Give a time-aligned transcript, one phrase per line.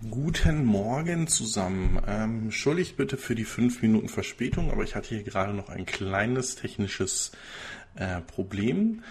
[0.00, 2.00] Guten Morgen zusammen.
[2.06, 5.86] Ähm, entschuldigt bitte für die fünf Minuten Verspätung, aber ich hatte hier gerade noch ein
[5.86, 7.32] kleines technisches
[7.96, 9.02] äh, Problem.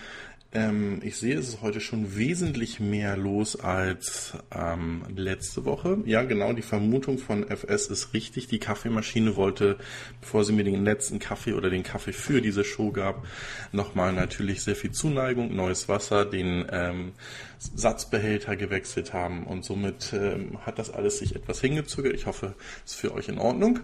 [0.57, 5.99] Ähm, ich sehe, es ist heute schon wesentlich mehr los als ähm, letzte Woche.
[6.05, 8.47] Ja, genau, die Vermutung von FS ist richtig.
[8.47, 9.77] Die Kaffeemaschine wollte,
[10.19, 13.23] bevor sie mir den letzten Kaffee oder den Kaffee für diese Show gab,
[13.71, 17.11] nochmal natürlich sehr viel Zuneigung, neues Wasser, den ähm,
[17.59, 22.15] Satzbehälter gewechselt haben und somit ähm, hat das alles sich etwas hingezögert.
[22.15, 23.81] Ich hoffe, es ist für euch in Ordnung.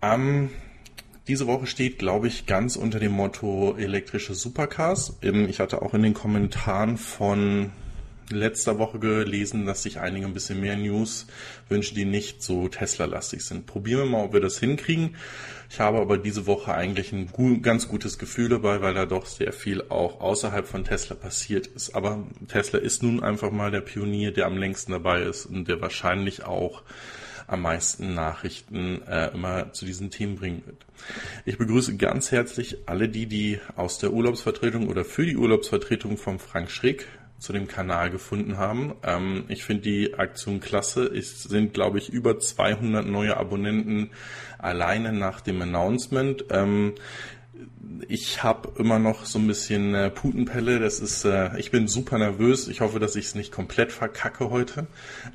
[0.00, 0.50] Am
[1.28, 5.18] diese Woche steht, glaube ich, ganz unter dem Motto elektrische Supercars.
[5.20, 7.72] Ich hatte auch in den Kommentaren von
[8.30, 11.26] letzter Woche gelesen, dass sich einige ein bisschen mehr News
[11.68, 13.66] wünschen, die nicht so Tesla-lastig sind.
[13.66, 15.16] Probieren wir mal, ob wir das hinkriegen.
[15.70, 19.52] Ich habe aber diese Woche eigentlich ein ganz gutes Gefühl dabei, weil da doch sehr
[19.52, 21.94] viel auch außerhalb von Tesla passiert ist.
[21.94, 25.80] Aber Tesla ist nun einfach mal der Pionier, der am längsten dabei ist und der
[25.80, 26.82] wahrscheinlich auch
[27.46, 30.86] am meisten Nachrichten äh, immer zu diesen Themen bringen wird.
[31.44, 36.38] Ich begrüße ganz herzlich alle die, die aus der Urlaubsvertretung oder für die Urlaubsvertretung vom
[36.38, 37.06] Frank Schrick
[37.38, 38.94] zu dem Kanal gefunden haben.
[39.02, 41.04] Ähm, ich finde die Aktion klasse.
[41.04, 44.10] Es sind, glaube ich, über 200 neue Abonnenten
[44.58, 46.46] alleine nach dem Announcement.
[46.50, 46.94] Ähm,
[48.08, 50.78] ich habe immer noch so ein bisschen äh, Putenpelle.
[50.80, 52.68] Das ist, äh, ich bin super nervös.
[52.68, 54.86] Ich hoffe, dass ich es nicht komplett verkacke heute.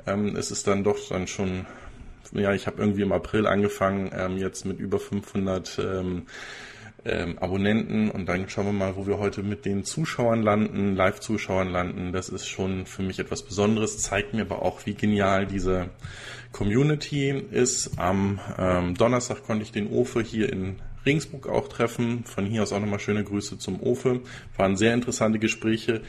[0.05, 1.65] Ähm, es ist dann doch dann schon
[2.33, 6.25] ja, ich habe irgendwie im April angefangen, ähm, jetzt mit über 500 ähm,
[7.03, 11.69] ähm, Abonnenten und dann schauen wir mal, wo wir heute mit den Zuschauern landen, Live-Zuschauern
[11.69, 12.13] landen.
[12.13, 15.89] Das ist schon für mich etwas Besonderes, zeigt mir aber auch, wie genial diese
[16.51, 17.97] Community ist.
[17.97, 22.23] Am ähm, Donnerstag konnte ich den Ofe hier in Ringsburg auch treffen.
[22.25, 24.21] Von hier aus auch nochmal schöne Grüße zum Ofe.
[24.57, 26.01] Waren sehr interessante Gespräche.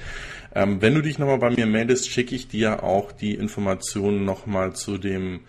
[0.54, 4.74] Ähm, wenn du dich nochmal bei mir meldest, schicke ich dir auch die Informationen nochmal
[4.74, 5.40] zu dem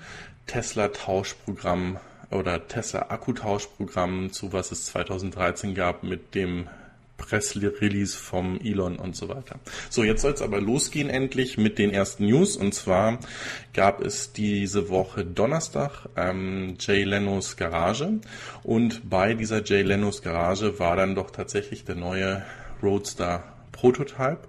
[0.47, 1.97] Tesla-Tauschprogramm
[2.31, 6.67] oder Tesla-Akkutauschprogramm zu was es 2013 gab mit dem
[7.17, 9.59] Press-Release vom Elon und so weiter.
[9.89, 12.57] So, jetzt soll es aber losgehen endlich mit den ersten News.
[12.57, 13.19] Und zwar
[13.73, 18.19] gab es diese Woche Donnerstag ähm, Jay Lenos Garage.
[18.63, 22.43] Und bei dieser Jay Lenos Garage war dann doch tatsächlich der neue
[22.81, 24.39] Roadster Prototype.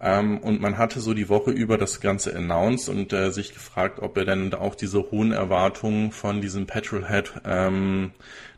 [0.00, 3.98] Ähm, und man hatte so die Woche über das Ganze announced und äh, sich gefragt,
[4.00, 8.12] ob er denn auch diese hohen Erwartungen von diesem Petrolhead, ähm,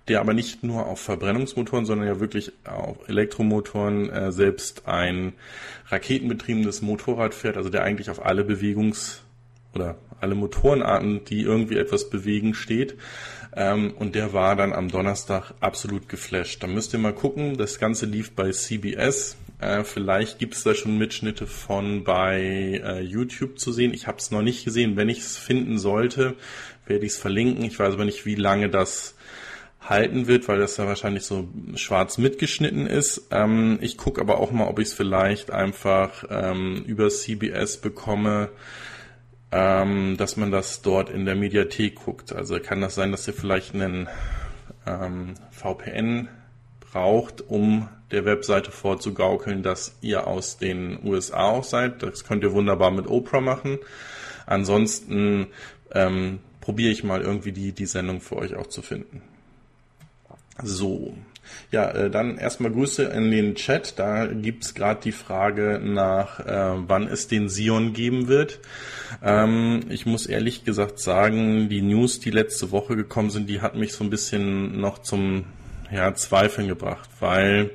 [0.09, 5.33] der aber nicht nur auf Verbrennungsmotoren, sondern ja wirklich auf Elektromotoren äh, selbst ein
[5.89, 9.23] raketenbetriebenes Motorrad fährt, also der eigentlich auf alle Bewegungs-
[9.75, 12.97] oder alle Motorenarten, die irgendwie etwas bewegen, steht.
[13.55, 16.63] Ähm, und der war dann am Donnerstag absolut geflasht.
[16.63, 17.57] Da müsst ihr mal gucken.
[17.57, 19.37] Das Ganze lief bei CBS.
[19.63, 23.95] Äh, vielleicht gibt es da schon Mitschnitte von bei äh, YouTube zu sehen.
[23.95, 24.97] Ich habe es noch nicht gesehen.
[24.97, 26.35] Wenn ich es finden sollte,
[26.85, 27.65] werde ich es verlinken.
[27.65, 29.15] Ich weiß aber nicht, wie lange das
[29.81, 33.29] halten wird, weil das ja wahrscheinlich so schwarz mitgeschnitten ist.
[33.31, 38.49] Ähm, ich gucke aber auch mal, ob ich es vielleicht einfach ähm, über CBS bekomme,
[39.53, 42.33] ähm, dass man das dort in der Mediathek guckt.
[42.33, 44.09] Also kann das sein, dass ihr vielleicht einen
[44.87, 46.29] ähm, VPN
[46.81, 52.03] braucht, um der Webseite vorzugaukeln, dass ihr aus den USA auch seid.
[52.03, 53.79] Das könnt ihr wunderbar mit Oprah machen.
[54.47, 55.49] Ansonsten
[55.93, 59.23] ähm, probiere ich mal irgendwie die, die Sendung für euch auch zu finden.
[60.63, 61.15] So,
[61.71, 63.99] ja, äh, dann erstmal Grüße in den Chat.
[63.99, 68.61] Da gibt's gerade die Frage nach, äh, wann es den Sion geben wird.
[69.23, 73.75] Ähm, ich muss ehrlich gesagt sagen, die News, die letzte Woche gekommen sind, die hat
[73.75, 75.45] mich so ein bisschen noch zum
[75.91, 77.71] ja, Zweifeln gebracht, weil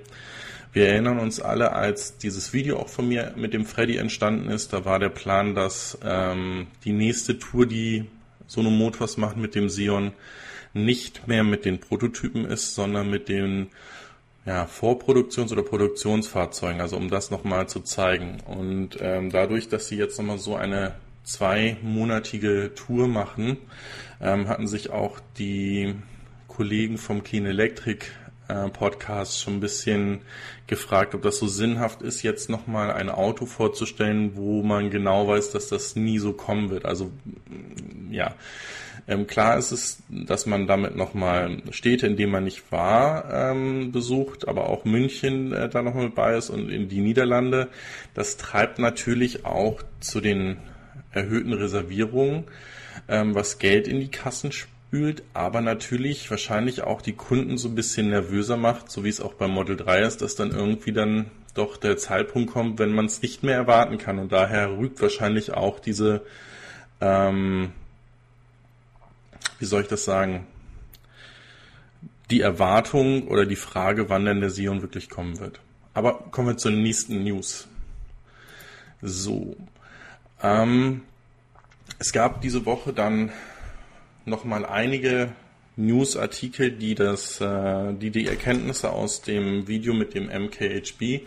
[0.73, 4.73] wir erinnern uns alle, als dieses Video auch von mir mit dem Freddy entstanden ist,
[4.73, 8.05] da war der Plan, dass ähm, die nächste Tour, die
[8.47, 10.13] Sono Motors macht mit dem Sion,
[10.73, 13.67] nicht mehr mit den Prototypen ist, sondern mit den
[14.45, 18.37] ja, Vorproduktions- oder Produktionsfahrzeugen, also um das nochmal zu zeigen.
[18.45, 23.57] Und ähm, dadurch, dass sie jetzt nochmal so eine zweimonatige Tour machen,
[24.21, 25.95] ähm, hatten sich auch die
[26.47, 28.05] Kollegen vom Clean Electric
[28.47, 30.21] äh, Podcast schon ein bisschen
[30.67, 35.51] gefragt, ob das so sinnhaft ist, jetzt nochmal ein Auto vorzustellen, wo man genau weiß,
[35.51, 36.85] dass das nie so kommen wird.
[36.85, 37.11] Also
[38.09, 38.35] ja,
[39.07, 43.91] ähm, klar ist es, dass man damit nochmal Städte, in denen man nicht war, ähm,
[43.91, 47.69] besucht, aber auch München äh, da nochmal bei ist und in die Niederlande.
[48.13, 50.57] Das treibt natürlich auch zu den
[51.11, 52.45] erhöhten Reservierungen,
[53.07, 57.67] ähm, was Geld in die Kassen spielt spült, aber natürlich wahrscheinlich auch die Kunden so
[57.69, 60.93] ein bisschen nervöser macht, so wie es auch beim Model 3 ist, dass dann irgendwie
[60.93, 64.19] dann doch der Zeitpunkt kommt, wenn man es nicht mehr erwarten kann.
[64.19, 66.21] Und daher rügt wahrscheinlich auch diese
[67.01, 67.71] ähm,
[69.59, 70.45] wie soll ich das sagen,
[72.29, 75.61] die Erwartung oder die Frage, wann denn der Sion wirklich kommen wird.
[75.93, 77.67] Aber kommen wir zur nächsten News.
[79.01, 79.55] So.
[80.41, 81.01] Ähm,
[81.99, 83.31] es gab diese Woche dann
[84.27, 85.29] nochmal einige
[85.75, 91.21] Newsartikel, die das, äh, die die Erkenntnisse aus dem Video mit dem MKHB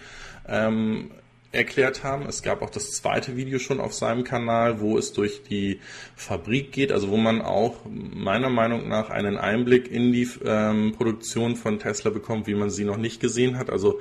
[0.48, 1.10] ähm,
[1.52, 2.26] erklärt haben.
[2.26, 5.80] Es gab auch das zweite Video schon auf seinem Kanal, wo es durch die
[6.14, 11.56] Fabrik geht, also wo man auch meiner Meinung nach einen Einblick in die ähm, Produktion
[11.56, 13.70] von Tesla bekommt, wie man sie noch nicht gesehen hat.
[13.70, 14.00] Also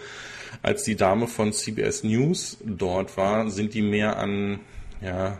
[0.62, 4.60] als die Dame von CBS News dort war, sind die mehr an
[5.01, 5.40] ja,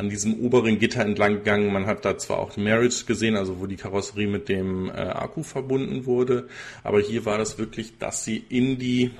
[0.00, 1.72] an diesem oberen Gitter entlang gegangen.
[1.72, 5.42] Man hat da zwar auch Marriage gesehen, also wo die Karosserie mit dem äh, Akku
[5.42, 6.48] verbunden wurde,
[6.82, 9.10] aber hier war das wirklich, dass sie in die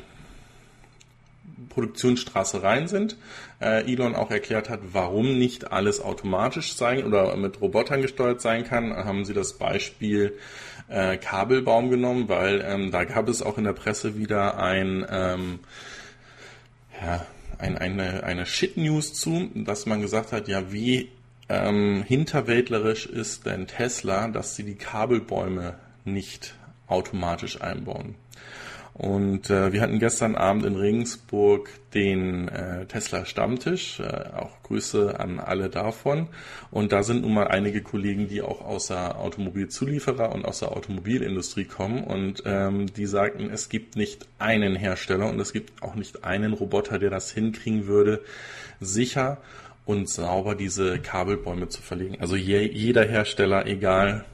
[1.68, 3.18] Produktionsstraße rein sind.
[3.60, 8.64] Äh, Elon auch erklärt hat, warum nicht alles automatisch sein oder mit Robotern gesteuert sein
[8.64, 10.32] kann, haben sie das Beispiel
[10.88, 15.58] äh, Kabelbaum genommen, weil ähm, da gab es auch in der Presse wieder ein, ähm,
[17.00, 17.26] ja,
[17.60, 21.10] ein, eine, eine Shit-News zu, dass man gesagt hat, ja, wie
[21.48, 25.74] ähm, hinterwäldlerisch ist denn Tesla, dass sie die Kabelbäume
[26.04, 26.54] nicht
[26.86, 28.14] automatisch einbauen.
[29.00, 34.04] Und äh, wir hatten gestern Abend in Regensburg den äh, Tesla Stammtisch, äh,
[34.36, 36.28] auch Grüße an alle davon.
[36.70, 40.72] Und da sind nun mal einige Kollegen, die auch aus der Automobilzulieferer und aus der
[40.72, 42.04] Automobilindustrie kommen.
[42.04, 46.52] Und ähm, die sagten, es gibt nicht einen Hersteller und es gibt auch nicht einen
[46.52, 48.20] Roboter, der das hinkriegen würde,
[48.80, 49.38] sicher
[49.86, 52.18] und sauber diese Kabelbäume zu verlegen.
[52.20, 54.26] Also je, jeder Hersteller, egal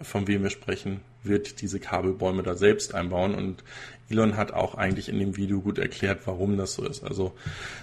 [0.00, 3.34] von wem wir sprechen, wird diese Kabelbäume da selbst einbauen.
[3.34, 3.62] Und
[4.08, 7.02] Elon hat auch eigentlich in dem Video gut erklärt, warum das so ist.
[7.02, 7.32] Also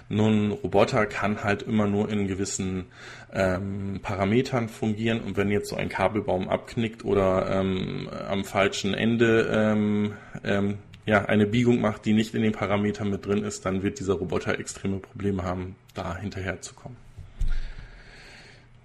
[0.09, 2.85] nun Roboter kann halt immer nur in gewissen
[3.33, 9.49] ähm, Parametern fungieren und wenn jetzt so ein Kabelbaum abknickt oder ähm, am falschen Ende
[9.51, 13.83] ähm, ähm, ja, eine Biegung macht, die nicht in den Parametern mit drin ist, dann
[13.83, 16.97] wird dieser Roboter extreme Probleme haben, da hinterherzukommen.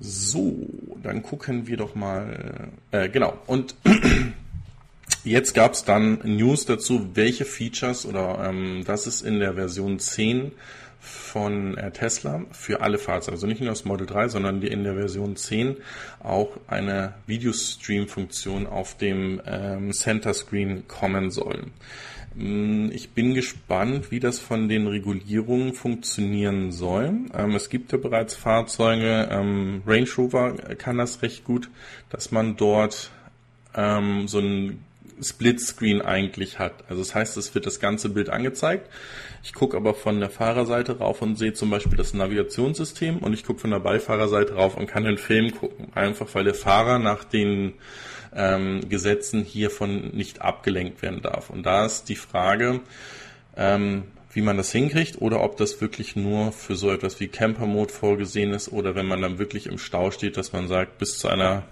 [0.00, 0.66] So,
[1.02, 2.70] dann gucken wir doch mal.
[2.90, 3.36] Äh, genau.
[3.46, 3.74] Und
[5.28, 9.98] Jetzt gab es dann News dazu, welche Features oder ähm, das ist in der Version
[9.98, 10.52] 10
[11.00, 14.94] von äh, Tesla für alle Fahrzeuge, also nicht nur das Model 3, sondern in der
[14.94, 15.76] Version 10
[16.20, 21.66] auch eine Videostream-Funktion auf dem ähm, Center Screen kommen soll.
[22.34, 27.12] Mm, ich bin gespannt, wie das von den Regulierungen funktionieren soll.
[27.34, 31.68] Ähm, es gibt ja bereits Fahrzeuge, ähm, Range Rover kann das recht gut,
[32.08, 33.10] dass man dort
[33.74, 34.84] ähm, so ein
[35.22, 36.84] Splitscreen eigentlich hat.
[36.88, 38.88] Also das heißt, es wird das ganze Bild angezeigt.
[39.42, 43.44] Ich gucke aber von der Fahrerseite rauf und sehe zum Beispiel das Navigationssystem und ich
[43.44, 45.88] gucke von der Beifahrerseite rauf und kann den Film gucken.
[45.94, 47.74] Einfach weil der Fahrer nach den
[48.34, 51.50] ähm, Gesetzen hiervon nicht abgelenkt werden darf.
[51.50, 52.80] Und da ist die Frage,
[53.56, 57.66] ähm, wie man das hinkriegt oder ob das wirklich nur für so etwas wie Camper
[57.66, 61.18] Mode vorgesehen ist oder wenn man dann wirklich im Stau steht, dass man sagt, bis
[61.18, 61.64] zu einer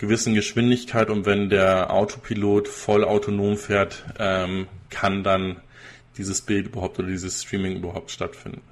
[0.00, 5.60] gewissen Geschwindigkeit und wenn der Autopilot voll autonom fährt, ähm, kann dann
[6.16, 8.62] dieses Bild überhaupt oder dieses Streaming überhaupt stattfinden.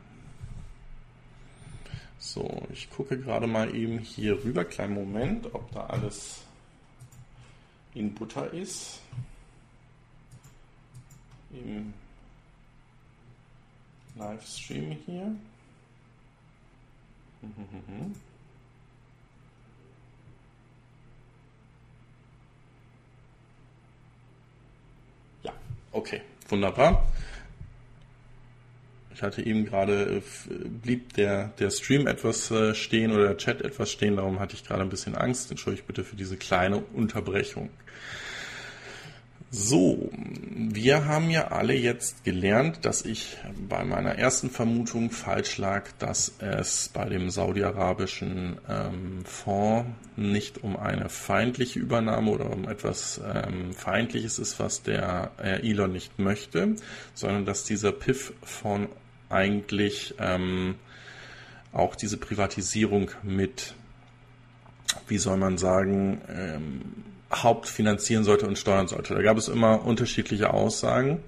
[2.18, 6.40] So, ich gucke gerade mal eben hier rüber, kleinen Moment, ob da alles
[7.94, 9.00] in Butter ist.
[11.52, 11.92] Im
[14.16, 15.36] Livestream hier.
[17.42, 18.14] Mhm.
[25.92, 27.06] Okay, wunderbar.
[29.14, 33.62] Ich hatte eben gerade, äh, blieb der, der Stream etwas äh, stehen oder der Chat
[33.62, 35.50] etwas stehen, darum hatte ich gerade ein bisschen Angst.
[35.50, 37.70] Entschuldige bitte für diese kleine Unterbrechung.
[39.50, 45.88] So, wir haben ja alle jetzt gelernt, dass ich bei meiner ersten Vermutung falsch lag,
[45.98, 53.22] dass es bei dem saudi-arabischen ähm, Fonds nicht um eine feindliche Übernahme oder um etwas
[53.24, 56.74] ähm, Feindliches ist, was der äh, Elon nicht möchte,
[57.14, 58.92] sondern dass dieser PIF-Fonds
[59.30, 60.74] eigentlich ähm,
[61.72, 63.74] auch diese Privatisierung mit,
[65.06, 69.14] wie soll man sagen, ähm, hauptfinanzieren sollte und steuern sollte.
[69.14, 71.20] Da gab es immer unterschiedliche Aussagen.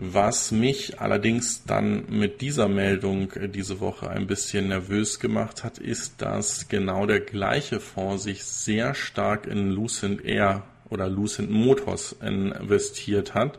[0.00, 6.22] Was mich allerdings dann mit dieser Meldung diese Woche ein bisschen nervös gemacht hat, ist,
[6.22, 13.34] dass genau der gleiche Fonds sich sehr stark in Lucent Air oder Lucent Motors investiert
[13.34, 13.58] hat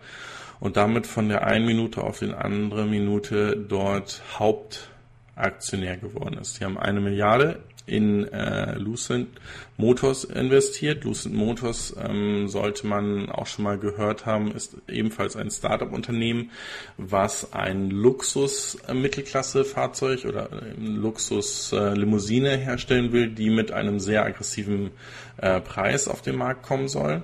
[0.61, 4.89] und damit von der einen Minute auf den andere Minute dort Haupt
[5.35, 6.55] Aktionär geworden ist.
[6.55, 7.59] Sie haben eine Milliarde
[7.89, 9.29] in äh, Lucent
[9.77, 11.03] Motors investiert.
[11.03, 16.51] Lucent Motors ähm, sollte man auch schon mal gehört haben, ist ebenfalls ein Startup-Unternehmen,
[16.97, 24.91] was ein Luxus-Mittelklasse-Fahrzeug oder Luxus-Limousine herstellen will, die mit einem sehr aggressiven
[25.37, 27.23] äh, Preis auf den Markt kommen soll.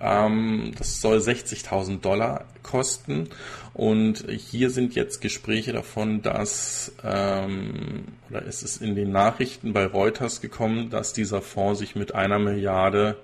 [0.00, 3.28] Ähm, das soll 60.000 Dollar kosten.
[3.74, 9.86] Und hier sind jetzt Gespräche davon, dass, ähm, oder ist es in den Nachrichten bei
[9.86, 13.16] Reuters gekommen, dass dieser Fonds sich mit einer Milliarde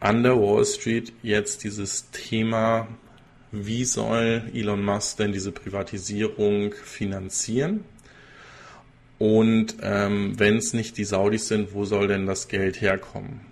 [0.00, 2.88] an der Wall Street jetzt dieses Thema,
[3.52, 7.84] wie soll Elon Musk denn diese Privatisierung finanzieren?
[9.18, 13.49] Und ähm, wenn es nicht die Saudis sind, wo soll denn das Geld herkommen?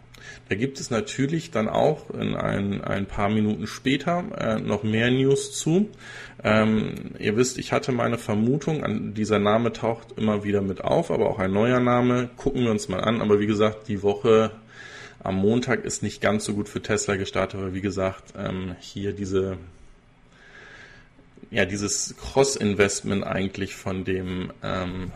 [0.48, 5.10] Da gibt es natürlich dann auch in ein, ein paar Minuten später äh, noch mehr
[5.10, 5.88] News zu.
[6.42, 11.10] Ähm, ihr wisst, ich hatte meine Vermutung, an dieser Name taucht immer wieder mit auf,
[11.10, 12.30] aber auch ein neuer Name.
[12.36, 13.20] Gucken wir uns mal an.
[13.20, 14.52] Aber wie gesagt, die Woche
[15.20, 19.12] am Montag ist nicht ganz so gut für Tesla gestartet, weil wie gesagt, ähm, hier
[19.12, 19.58] diese
[21.50, 25.12] ja, dieses Cross-Investment eigentlich von dem ähm,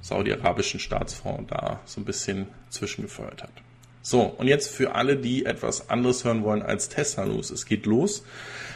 [0.00, 3.52] saudi-arabischen Staatsfonds da so ein bisschen zwischengefeuert hat.
[4.02, 7.50] So, und jetzt für alle, die etwas anderes hören wollen als Tesla News.
[7.50, 8.24] Es geht los.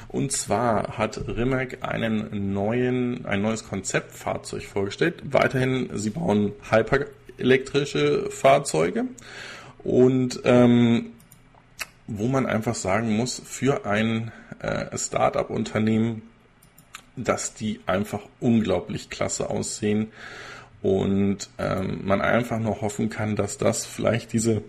[0.09, 5.21] Und zwar hat Rimac einen neuen, ein neues Konzeptfahrzeug vorgestellt.
[5.25, 9.07] Weiterhin, sie bauen hyperelektrische Fahrzeuge.
[9.83, 11.13] Und ähm,
[12.07, 14.31] wo man einfach sagen muss, für ein
[14.61, 16.23] äh, Startup-Unternehmen,
[17.17, 20.13] dass die einfach unglaublich klasse aussehen
[20.83, 24.63] und ähm, man einfach nur hoffen kann, dass das vielleicht diese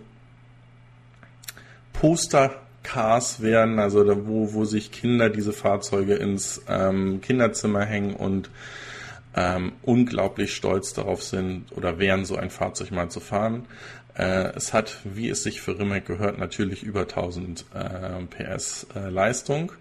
[2.00, 8.50] Postercars werden, also da, wo, wo sich Kinder diese Fahrzeuge ins ähm, Kinderzimmer hängen und
[9.34, 13.66] ähm, unglaublich stolz darauf sind oder wären, so ein Fahrzeug mal zu fahren.
[14.16, 19.08] Äh, es hat, wie es sich für Rimac gehört, natürlich über 1000 äh, PS äh,
[19.08, 19.72] Leistung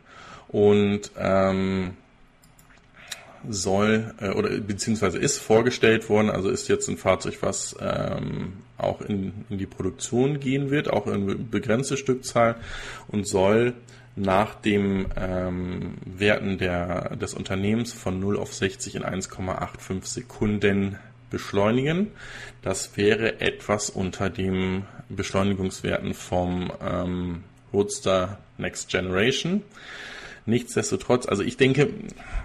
[0.48, 1.98] und ähm,
[3.48, 9.02] soll äh, oder beziehungsweise ist vorgestellt worden, also ist jetzt ein Fahrzeug, was ähm, auch
[9.02, 12.56] in, in die Produktion gehen wird, auch in begrenzte Stückzahl
[13.08, 13.74] und soll
[14.16, 20.98] nach dem ähm, Werten der, des Unternehmens von 0 auf 60 in 1,85 Sekunden
[21.30, 22.12] beschleunigen.
[22.62, 29.62] Das wäre etwas unter dem Beschleunigungswerten vom ähm, Roadster Next Generation.
[30.48, 31.90] Nichtsdestotrotz, also ich denke,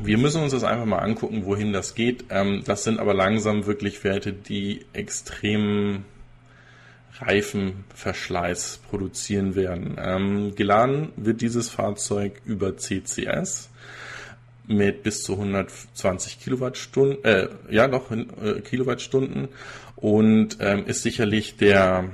[0.01, 2.25] wir müssen uns das einfach mal angucken, wohin das geht.
[2.31, 6.05] Ähm, das sind aber langsam wirklich Werte, die extrem
[7.27, 9.97] Reifenverschleiß produzieren werden.
[9.99, 13.71] Ähm, geladen wird dieses Fahrzeug über CCS
[14.67, 19.49] mit bis zu 120 Kilowattstunden, äh, ja doch äh, Kilowattstunden
[19.97, 22.11] und ähm, ist sicherlich der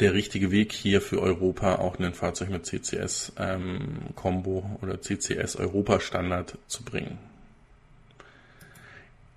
[0.00, 5.56] der richtige Weg hier für Europa auch ein Fahrzeug mit CCS ähm, Combo oder CCS
[5.56, 7.18] Europa Standard zu bringen.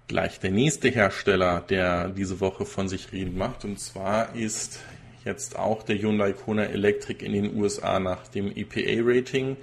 [0.08, 4.80] Gleich der nächste Hersteller, der diese Woche von sich reden macht, und zwar ist
[5.24, 9.58] jetzt auch der Hyundai Kona Electric in den USA nach dem EPA-Rating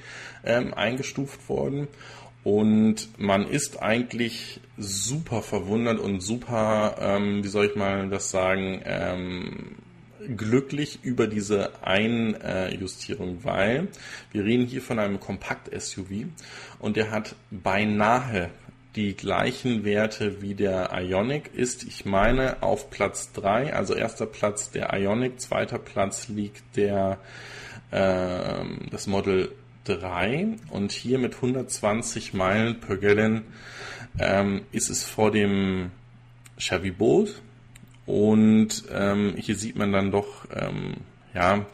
[0.45, 1.87] ähm, eingestuft worden.
[2.45, 8.83] Und man ist eigentlich super verwundert und super, ähm, wie soll ich mal das sagen,
[8.85, 9.77] ähm,
[10.37, 13.89] glücklich über diese Einjustierung, weil
[14.33, 16.27] wir reden hier von einem Kompakt-SUV
[16.79, 18.51] und der hat beinahe
[18.97, 24.71] die gleichen Werte wie der Ionic ist, ich meine, auf Platz 3, also erster Platz
[24.71, 27.19] der Ionic, zweiter Platz liegt der
[27.91, 29.53] äh, das Model
[29.85, 33.43] 3 und hier mit 120 Meilen per Gallon
[34.19, 35.91] ähm, ist es vor dem
[36.59, 37.41] Chevy Bolt.
[38.05, 40.97] Und ähm, hier sieht man dann doch, ähm,
[41.35, 41.67] ja,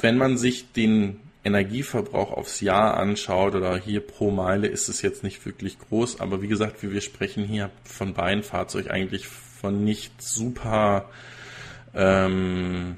[0.00, 5.22] wenn man sich den Energieverbrauch aufs Jahr anschaut oder hier pro Meile ist es jetzt
[5.22, 10.20] nicht wirklich groß, aber wie gesagt, wir sprechen hier von beiden Fahrzeugen eigentlich von nicht
[10.20, 11.08] super,
[11.94, 12.96] ähm,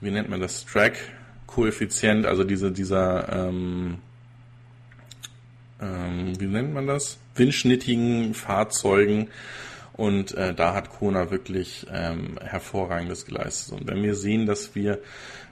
[0.00, 3.98] wie nennt man das, Track-Koeffizient, also diese, dieser, ähm,
[5.80, 9.28] ähm, wie nennt man das, windschnittigen Fahrzeugen.
[9.94, 13.80] Und äh, da hat Kona wirklich ähm, hervorragendes geleistet.
[13.80, 15.00] Und wenn wir sehen, dass wir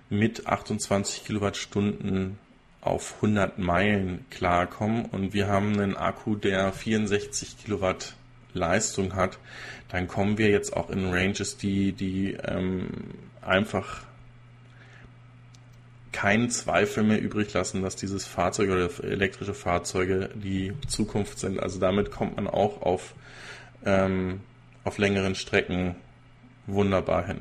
[0.08, 2.38] mit 28 Kilowattstunden
[2.80, 8.14] auf 100 Meilen klarkommen und wir haben einen Akku, der 64 Kilowatt
[8.52, 9.38] Leistung hat,
[9.88, 12.88] dann kommen wir jetzt auch in Ranges, die, die ähm,
[13.42, 14.02] einfach
[16.12, 21.60] keinen Zweifel mehr übrig lassen, dass dieses Fahrzeug oder elektrische Fahrzeuge die Zukunft sind.
[21.60, 23.14] Also damit kommt man auch auf,
[23.84, 24.40] ähm,
[24.82, 25.94] auf längeren Strecken
[26.66, 27.38] wunderbar hin.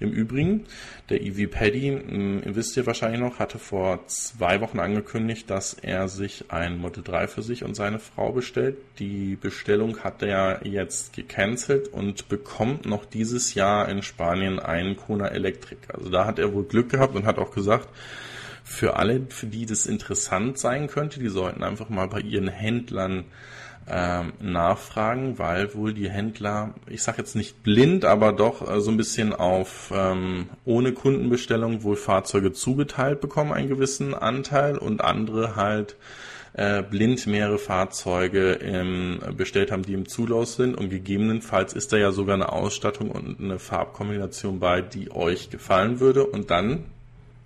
[0.00, 0.64] Im Übrigen,
[1.10, 6.08] der EV Paddy, hm, wisst ihr wahrscheinlich noch, hatte vor zwei Wochen angekündigt, dass er
[6.08, 8.78] sich ein Model 3 für sich und seine Frau bestellt.
[8.98, 15.28] Die Bestellung hat er jetzt gecancelt und bekommt noch dieses Jahr in Spanien einen Kona
[15.28, 15.80] Electric.
[15.92, 17.88] Also da hat er wohl Glück gehabt und hat auch gesagt,
[18.64, 23.24] für alle, für die das interessant sein könnte, die sollten einfach mal bei ihren Händlern
[23.88, 28.90] ähm, nachfragen, weil wohl die Händler, ich sage jetzt nicht blind, aber doch äh, so
[28.90, 35.56] ein bisschen auf ähm, ohne Kundenbestellung wohl Fahrzeuge zugeteilt bekommen, einen gewissen Anteil und andere
[35.56, 35.96] halt
[36.52, 41.96] äh, blind mehrere Fahrzeuge ähm, bestellt haben, die im Zulauf sind und gegebenenfalls ist da
[41.96, 46.84] ja sogar eine Ausstattung und eine Farbkombination bei, die euch gefallen würde und dann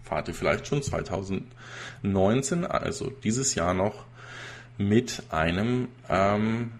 [0.04, 4.04] fahrt ihr vielleicht schon 2019, also dieses Jahr noch
[4.78, 6.73] mit einem, ähm,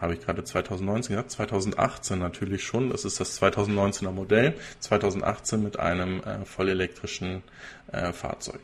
[0.00, 5.78] habe ich gerade 2019 gesagt, 2018 natürlich schon, das ist das 2019er Modell, 2018 mit
[5.78, 7.42] einem äh, vollelektrischen
[7.92, 8.60] äh, Fahrzeug.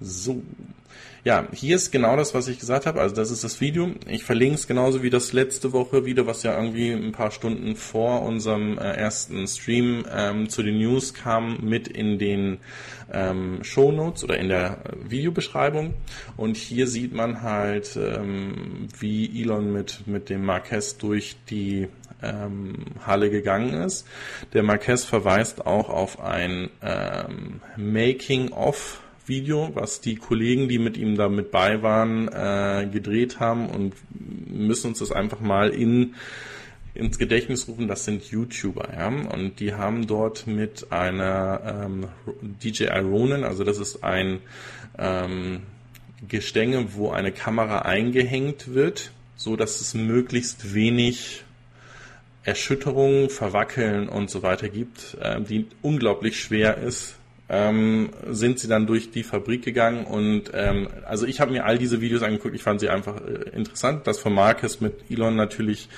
[0.00, 0.42] So.
[1.24, 3.00] Ja, hier ist genau das, was ich gesagt habe.
[3.00, 3.92] Also das ist das Video.
[4.08, 7.76] Ich verlinke es genauso wie das letzte Woche Video, was ja irgendwie ein paar Stunden
[7.76, 12.58] vor unserem äh, ersten Stream ähm, zu den News kam, mit in den
[13.12, 15.94] ähm, Show Notes oder in der Videobeschreibung.
[16.36, 21.86] Und hier sieht man halt, ähm, wie Elon mit, mit dem Marquez durch die
[22.20, 24.08] ähm, Halle gegangen ist.
[24.54, 31.16] Der Marquez verweist auch auf ein ähm, Making-of Video, was die Kollegen, die mit ihm
[31.16, 36.14] da mit bei waren, äh, gedreht haben und müssen uns das einfach mal in
[36.94, 42.06] ins Gedächtnis rufen, das sind YouTuber, ja, und die haben dort mit einer ähm,
[42.62, 44.40] DJI Ronin, also das ist ein
[44.98, 45.60] ähm,
[46.28, 51.44] Gestänge, wo eine Kamera eingehängt wird, so dass es möglichst wenig
[52.44, 57.16] Erschütterungen, Verwackeln und so weiter gibt, äh, die unglaublich schwer ist
[57.52, 61.76] ähm, sind sie dann durch die Fabrik gegangen und ähm, also ich habe mir all
[61.76, 64.06] diese Videos angeguckt, ich fand sie einfach äh, interessant.
[64.06, 65.90] Das von Marcus mit Elon natürlich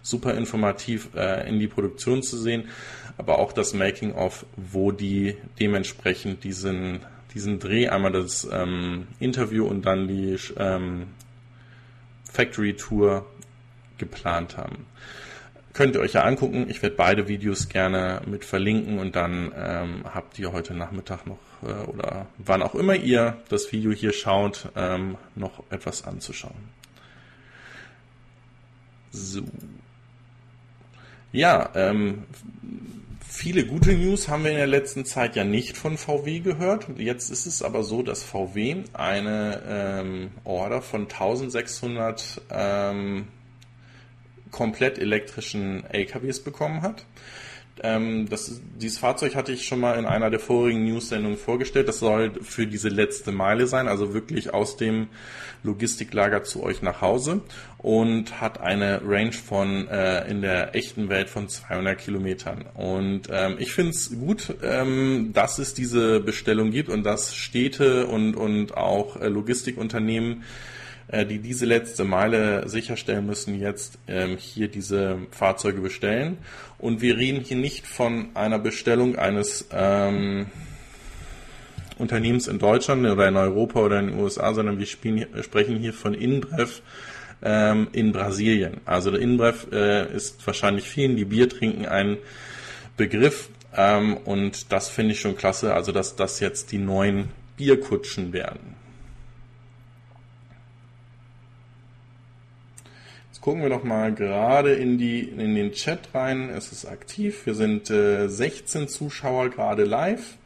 [0.00, 2.70] super informativ äh, in die Produktion zu sehen,
[3.18, 7.00] aber auch das Making of, wo die dementsprechend diesen
[7.34, 11.08] diesen Dreh, einmal das ähm, Interview und dann die ähm,
[12.30, 13.26] Factory Tour
[13.98, 14.86] geplant haben.
[15.72, 16.66] Könnt ihr euch ja angucken.
[16.68, 21.38] Ich werde beide Videos gerne mit verlinken und dann ähm, habt ihr heute Nachmittag noch
[21.62, 26.68] äh, oder wann auch immer ihr das Video hier schaut, ähm, noch etwas anzuschauen.
[29.12, 29.42] So.
[31.32, 32.24] Ja, ähm,
[33.26, 36.86] viele gute News haben wir in der letzten Zeit ja nicht von VW gehört.
[36.98, 43.28] Jetzt ist es aber so, dass VW eine ähm, Order von 1600 ähm,
[44.52, 47.04] komplett elektrischen LKWs bekommen hat.
[47.82, 51.88] Ähm, das, dieses Fahrzeug hatte ich schon mal in einer der vorigen News-Sendungen vorgestellt.
[51.88, 55.08] Das soll für diese letzte Meile sein, also wirklich aus dem
[55.64, 57.40] Logistiklager zu euch nach Hause
[57.78, 62.66] und hat eine Range von äh, in der echten Welt von 200 Kilometern.
[62.74, 68.06] Und ähm, ich finde es gut, ähm, dass es diese Bestellung gibt und dass Städte
[68.06, 70.44] und, und auch äh, Logistikunternehmen
[71.08, 76.38] äh, die diese letzte Meile sicherstellen müssen, jetzt ähm, hier diese Fahrzeuge bestellen.
[76.78, 80.46] Und wir reden hier nicht von einer Bestellung eines ähm,
[81.98, 85.92] Unternehmens in Deutschland oder in Europa oder in den USA, sondern wir spielen, sprechen hier
[85.92, 86.82] von InBrev
[87.42, 88.80] ähm, in Brasilien.
[88.84, 92.18] Also der InBrev äh, ist wahrscheinlich vielen, die Bier trinken, ein
[92.96, 93.48] Begriff.
[93.74, 98.81] Ähm, und das finde ich schon klasse, also dass das jetzt die neuen Bierkutschen werden.
[103.42, 106.48] Gucken wir doch mal gerade in, die, in den Chat rein.
[106.48, 107.44] Es ist aktiv.
[107.44, 110.36] Wir sind äh, 16 Zuschauer gerade live.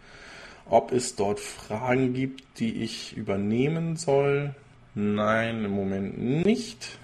[0.69, 4.55] Ob es dort Fragen gibt, die ich übernehmen soll?
[4.95, 6.99] Nein, im Moment nicht.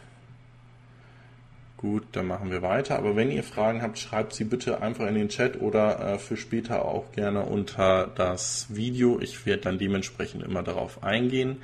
[1.77, 2.97] Gut, dann machen wir weiter.
[2.97, 6.39] Aber wenn ihr Fragen habt, schreibt sie bitte einfach in den Chat oder äh, für
[6.39, 9.21] später auch gerne unter das Video.
[9.21, 11.59] Ich werde dann dementsprechend immer darauf eingehen.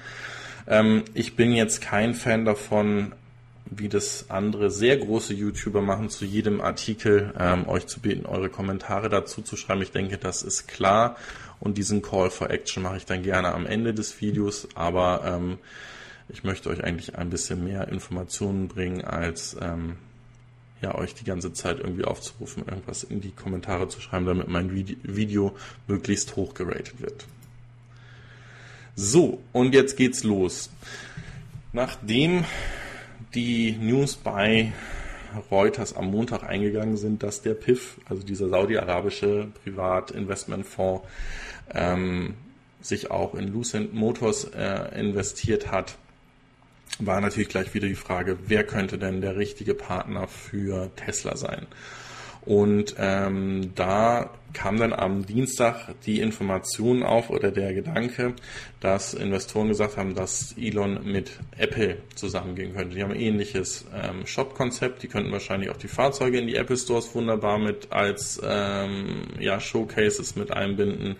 [0.66, 3.12] Ähm, ich bin jetzt kein Fan davon,
[3.70, 8.48] wie das andere sehr große YouTuber machen, zu jedem Artikel ähm, euch zu beten, eure
[8.48, 9.82] Kommentare dazu zu schreiben.
[9.82, 11.16] Ich denke, das ist klar.
[11.60, 14.68] Und diesen Call for Action mache ich dann gerne am Ende des Videos.
[14.74, 15.58] Aber ähm,
[16.28, 19.96] ich möchte euch eigentlich ein bisschen mehr Informationen bringen, als ähm,
[20.80, 24.72] ja, euch die ganze Zeit irgendwie aufzurufen, irgendwas in die Kommentare zu schreiben, damit mein
[24.74, 27.26] Video möglichst hoch geratet wird.
[28.94, 30.70] So, und jetzt geht's los.
[31.72, 32.44] Nachdem
[33.34, 34.72] die News bei
[35.50, 41.06] Reuters am Montag eingegangen sind, dass der PIF, also dieser saudi-arabische Privatinvestmentfonds,
[41.74, 42.34] ähm,
[42.80, 45.96] sich auch in Lucent Motors äh, investiert hat,
[46.98, 51.66] war natürlich gleich wieder die Frage, wer könnte denn der richtige Partner für Tesla sein?
[52.48, 58.32] Und ähm, da kam dann am Dienstag die Information auf oder der Gedanke,
[58.80, 62.96] dass Investoren gesagt haben, dass Elon mit Apple zusammengehen könnte.
[62.96, 66.78] Die haben ein ähnliches ähm, Shop-Konzept, die könnten wahrscheinlich auch die Fahrzeuge in die Apple
[66.78, 71.16] Stores wunderbar mit als ähm, ja, Showcases mit einbinden,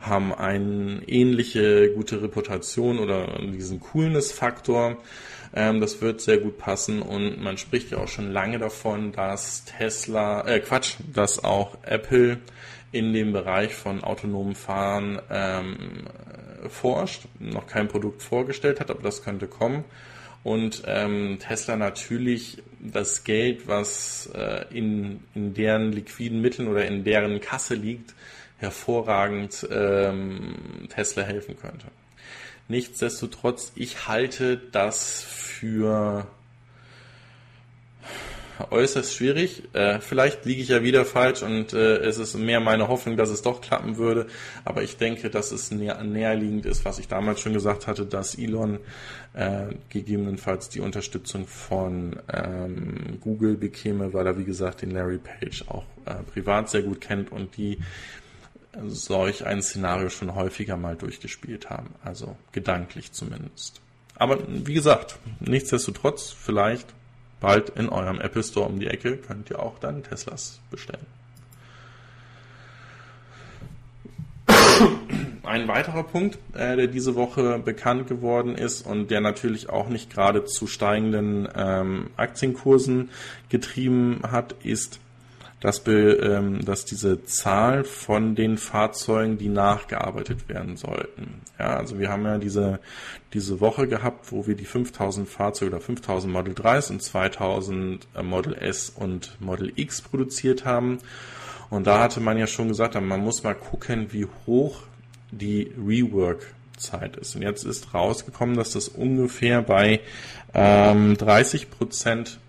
[0.00, 4.96] haben eine ähnliche gute Reputation oder diesen Coolness-Faktor.
[5.54, 9.64] Ähm, das wird sehr gut passen und man spricht ja auch schon lange davon, dass
[9.64, 12.38] Tesla, äh Quatsch, dass auch Apple
[12.92, 16.08] in dem Bereich von autonomen Fahren ähm,
[16.68, 19.84] forscht, noch kein Produkt vorgestellt hat, aber das könnte kommen.
[20.42, 27.04] Und ähm, Tesla natürlich das Geld, was äh, in, in deren liquiden Mitteln oder in
[27.04, 28.14] deren Kasse liegt,
[28.58, 30.54] hervorragend ähm,
[30.88, 31.86] Tesla helfen könnte.
[32.70, 36.28] Nichtsdestotrotz, ich halte das für
[38.70, 39.64] äußerst schwierig.
[39.72, 43.30] Äh, vielleicht liege ich ja wieder falsch und äh, es ist mehr meine Hoffnung, dass
[43.30, 44.28] es doch klappen würde.
[44.64, 48.36] Aber ich denke, dass es näher, näherliegend ist, was ich damals schon gesagt hatte, dass
[48.36, 48.78] Elon
[49.34, 55.64] äh, gegebenenfalls die Unterstützung von ähm, Google bekäme, weil er, wie gesagt, den Larry Page
[55.66, 57.78] auch äh, privat sehr gut kennt und die
[58.86, 61.94] solch ein Szenario schon häufiger mal durchgespielt haben.
[62.04, 63.80] Also gedanklich zumindest.
[64.16, 66.86] Aber wie gesagt, nichtsdestotrotz, vielleicht
[67.40, 71.06] bald in eurem Apple Store um die Ecke könnt ihr auch dann Teslas bestellen.
[75.42, 80.12] Ein weiterer Punkt, äh, der diese Woche bekannt geworden ist und der natürlich auch nicht
[80.12, 83.10] gerade zu steigenden ähm, Aktienkursen
[83.48, 85.00] getrieben hat, ist
[85.60, 91.42] dass, be, ähm, dass diese Zahl von den Fahrzeugen, die nachgearbeitet werden sollten.
[91.58, 92.80] Ja, also wir haben ja diese,
[93.34, 98.22] diese Woche gehabt, wo wir die 5000 Fahrzeuge oder 5000 Model 3s und 2000 äh,
[98.22, 100.98] Model S und Model X produziert haben.
[101.68, 104.82] Und da hatte man ja schon gesagt, man muss mal gucken, wie hoch
[105.30, 107.36] die Rework Zeit ist.
[107.36, 110.00] Und jetzt ist rausgekommen, dass das ungefähr bei
[110.54, 112.40] ähm, 30 Prozent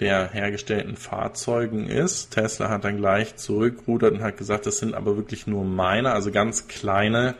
[0.00, 2.30] der hergestellten Fahrzeugen ist.
[2.32, 6.32] Tesla hat dann gleich zurückrudert und hat gesagt, das sind aber wirklich nur meine, also
[6.32, 7.34] ganz kleine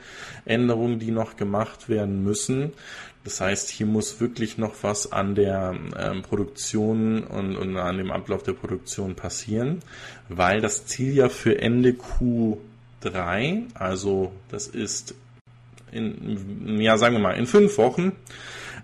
[0.45, 2.73] Änderungen, die noch gemacht werden müssen.
[3.25, 8.11] Das heißt, hier muss wirklich noch was an der ähm, Produktion und, und an dem
[8.11, 9.81] Ablauf der Produktion passieren,
[10.29, 11.97] weil das Ziel ja für Ende
[13.03, 15.15] Q3, also das ist
[15.91, 18.13] in, ja, sagen wir mal, in fünf Wochen,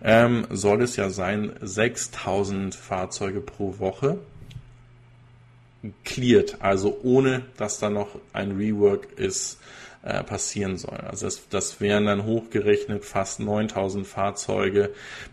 [0.03, 4.19] ähm, soll es ja sein 6000 Fahrzeuge pro Woche
[6.05, 9.59] cleared, also ohne dass da noch ein Rework ist
[10.03, 10.97] äh, passieren soll.
[10.97, 14.91] Also das, das wären dann hochgerechnet fast 9000 Fahrzeuge,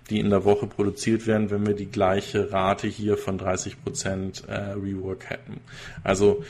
[0.09, 4.73] die in der Woche produziert werden, wenn wir die gleiche Rate hier von 30% äh,
[4.73, 5.61] Rework hätten.
[6.03, 6.43] Also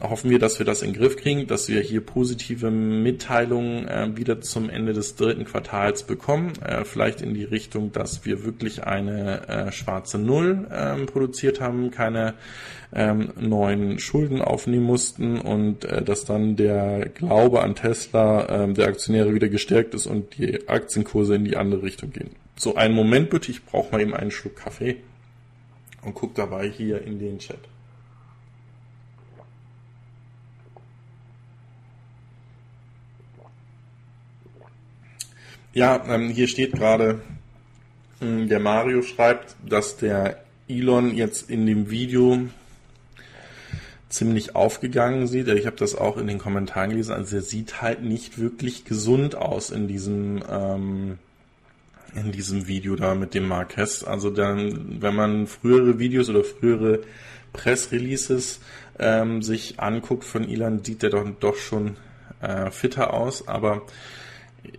[0.00, 4.16] hoffen wir, dass wir das in den Griff kriegen, dass wir hier positive Mitteilungen äh,
[4.16, 6.52] wieder zum Ende des dritten Quartals bekommen.
[6.64, 11.90] Äh, vielleicht in die Richtung, dass wir wirklich eine äh, schwarze Null ähm, produziert haben,
[11.90, 12.34] keine
[12.92, 18.88] ähm, neuen Schulden aufnehmen mussten und äh, dass dann der Glaube an Tesla ähm, der
[18.88, 22.30] Aktionäre wieder gestärkt ist und die Aktienkurse in die andere Richtung gehen.
[22.56, 24.96] So, einen Moment bitte, ich brauche mal eben einen Schluck Kaffee
[26.02, 27.60] und guck dabei hier in den Chat.
[35.78, 37.20] Ja, ähm, hier steht gerade,
[38.20, 42.48] Mm, der Mario schreibt, dass der Elon jetzt in dem Video
[44.08, 45.48] ziemlich aufgegangen sieht.
[45.48, 47.12] Ich habe das auch in den Kommentaren gelesen.
[47.12, 51.18] Also er sieht halt nicht wirklich gesund aus in diesem ähm,
[52.14, 54.02] in diesem Video da mit dem Marquez.
[54.02, 57.00] Also dann, wenn man frühere Videos oder frühere
[57.52, 58.60] Pressreleases
[58.98, 61.96] ähm, sich anguckt von Elon, sieht der doch, doch schon
[62.40, 63.46] äh, fitter aus.
[63.46, 63.82] Aber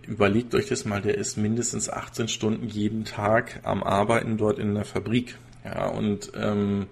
[0.06, 4.74] überlegt euch das mal, der ist mindestens 18 Stunden jeden Tag am Arbeiten dort in
[4.74, 5.36] der Fabrik.
[5.64, 6.86] Ja, und ähm,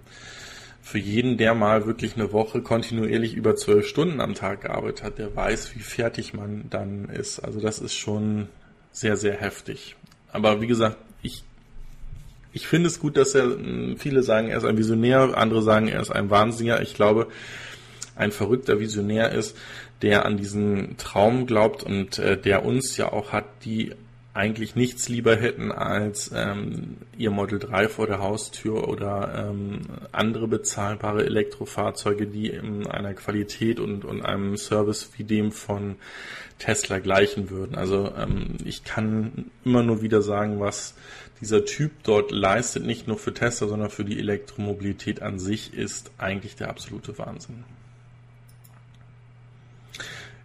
[0.82, 5.18] für jeden, der mal wirklich eine Woche kontinuierlich über zwölf Stunden am Tag gearbeitet hat,
[5.18, 7.40] der weiß, wie fertig man dann ist.
[7.40, 8.48] Also das ist schon
[8.90, 9.96] sehr, sehr heftig.
[10.32, 11.44] Aber wie gesagt, ich,
[12.52, 13.56] ich finde es gut, dass er,
[13.98, 16.80] viele sagen, er ist ein Visionär, andere sagen, er ist ein Wahnsinniger.
[16.80, 17.28] Ich glaube,
[18.16, 19.56] ein verrückter Visionär ist,
[20.02, 23.92] der an diesen Traum glaubt und äh, der uns ja auch hat, die
[24.38, 29.80] eigentlich nichts lieber hätten als ähm, ihr Model 3 vor der Haustür oder ähm,
[30.12, 35.96] andere bezahlbare Elektrofahrzeuge, die in einer Qualität und, und einem Service wie dem von
[36.58, 37.74] Tesla gleichen würden.
[37.74, 40.94] Also ähm, ich kann immer nur wieder sagen, was
[41.40, 46.12] dieser Typ dort leistet, nicht nur für Tesla, sondern für die Elektromobilität an sich, ist
[46.16, 47.64] eigentlich der absolute Wahnsinn.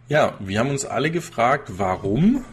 [0.10, 2.44] Ja, wir haben uns alle gefragt, warum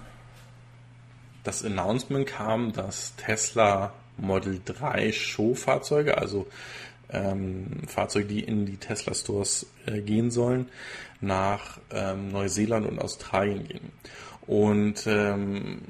[1.43, 6.47] das Announcement kam, dass Tesla Model 3 Showfahrzeuge, also
[7.11, 10.69] ähm, Fahrzeuge, die in die Tesla Stores äh, gehen sollen,
[11.21, 13.91] nach ähm, Neuseeland und Australien gehen.
[14.47, 15.81] Und ähm,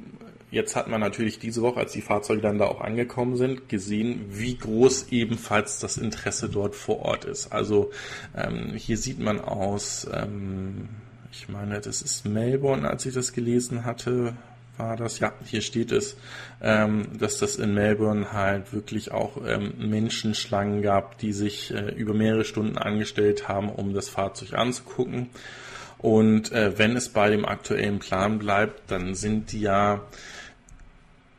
[0.51, 4.25] jetzt hat man natürlich diese Woche, als die Fahrzeuge dann da auch angekommen sind, gesehen,
[4.31, 7.53] wie groß ebenfalls das Interesse dort vor Ort ist.
[7.53, 7.91] Also
[8.35, 10.89] ähm, hier sieht man aus, ähm,
[11.33, 14.35] ich meine, das ist Melbourne, als ich das gelesen hatte,
[14.77, 16.17] war das, ja, hier steht es,
[16.63, 22.15] ähm, dass das in Melbourne halt wirklich auch ähm, Menschenschlangen gab, die sich äh, über
[22.15, 25.29] mehrere Stunden angestellt haben, um das Fahrzeug anzugucken.
[25.99, 30.01] Und äh, wenn es bei dem aktuellen Plan bleibt, dann sind die ja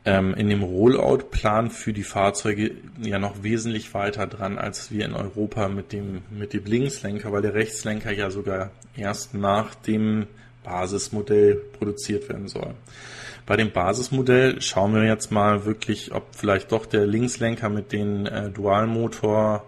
[0.04, 5.14] ähm, in dem Rollout-Plan für die Fahrzeuge ja noch wesentlich weiter dran, als wir in
[5.14, 10.26] Europa mit dem, mit dem Linkslenker, weil der Rechtslenker ja sogar erst nach dem
[10.64, 12.74] Basismodell produziert werden soll.
[13.46, 18.26] Bei dem Basismodell schauen wir jetzt mal wirklich, ob vielleicht doch der Linkslenker mit den
[18.26, 19.64] äh, Dualmotor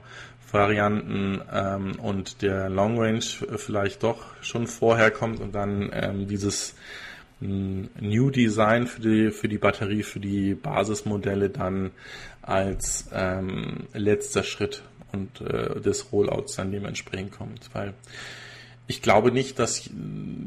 [0.53, 3.25] Varianten ähm, und der Long Range
[3.57, 6.77] vielleicht doch schon vorher kommt und dann ähm, dieses
[7.43, 11.91] ähm, New Design für die für die Batterie für die Basismodelle dann
[12.43, 17.95] als ähm, letzter Schritt und äh, des Rollouts dann dementsprechend kommt, weil
[18.87, 19.89] ich glaube nicht, dass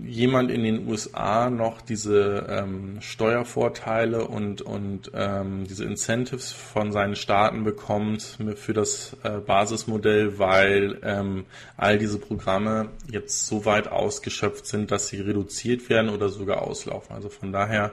[0.05, 7.15] jemand in den USA noch diese ähm, Steuervorteile und, und ähm, diese Incentives von seinen
[7.15, 11.45] Staaten bekommt für das äh, Basismodell, weil ähm,
[11.77, 17.15] all diese Programme jetzt so weit ausgeschöpft sind, dass sie reduziert werden oder sogar auslaufen.
[17.15, 17.91] Also von daher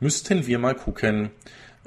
[0.00, 1.30] müssten wir mal gucken,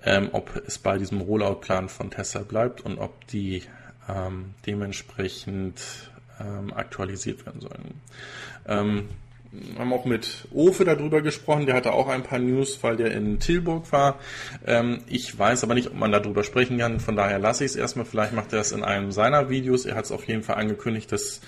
[0.03, 3.63] ähm, ob es bei diesem Rollout-Plan von Tesla bleibt und ob die
[4.09, 5.81] ähm, dementsprechend
[6.39, 8.01] ähm, aktualisiert werden sollen.
[8.67, 9.09] Ähm,
[9.77, 13.39] haben auch mit Ofe darüber gesprochen, der hatte auch ein paar News, weil der in
[13.39, 14.19] Tilburg war.
[14.65, 17.77] Ähm, ich weiß aber nicht, ob man darüber sprechen kann, von daher lasse ich es
[17.77, 18.05] erstmal.
[18.05, 19.85] Vielleicht macht er es in einem seiner Videos.
[19.85, 21.41] Er hat es auf jeden Fall angekündigt, dass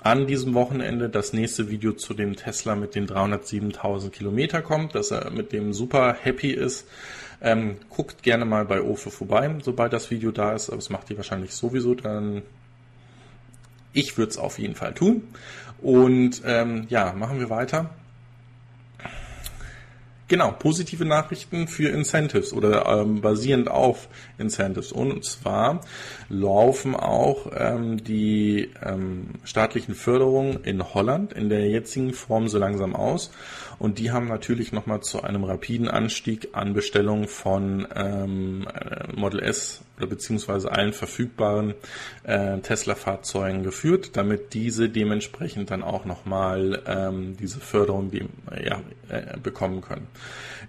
[0.00, 5.10] an diesem Wochenende das nächste Video zu dem Tesla mit den 307.000 Kilometer kommt, dass
[5.10, 6.86] er mit dem super happy ist.
[7.40, 11.10] Ähm, guckt gerne mal bei Ofe vorbei, sobald das Video da ist, aber das macht
[11.10, 12.42] ihr wahrscheinlich sowieso, dann
[13.94, 15.22] ich würde es auf jeden Fall tun.
[15.80, 17.90] Und ähm, ja, machen wir weiter.
[20.26, 24.90] Genau, positive Nachrichten für Incentives oder ähm, basierend auf Incentives.
[24.90, 25.82] Und zwar
[26.30, 32.96] laufen auch ähm, die ähm, staatlichen Förderungen in Holland in der jetzigen Form so langsam
[32.96, 33.30] aus.
[33.84, 39.42] Und die haben natürlich nochmal zu einem rapiden Anstieg an Bestellungen von ähm, äh, Model
[39.42, 41.74] S oder beziehungsweise allen verfügbaren
[42.22, 48.24] äh, Tesla-Fahrzeugen geführt, damit diese dementsprechend dann auch nochmal ähm, diese Förderung die,
[48.58, 50.06] ja, äh, bekommen können.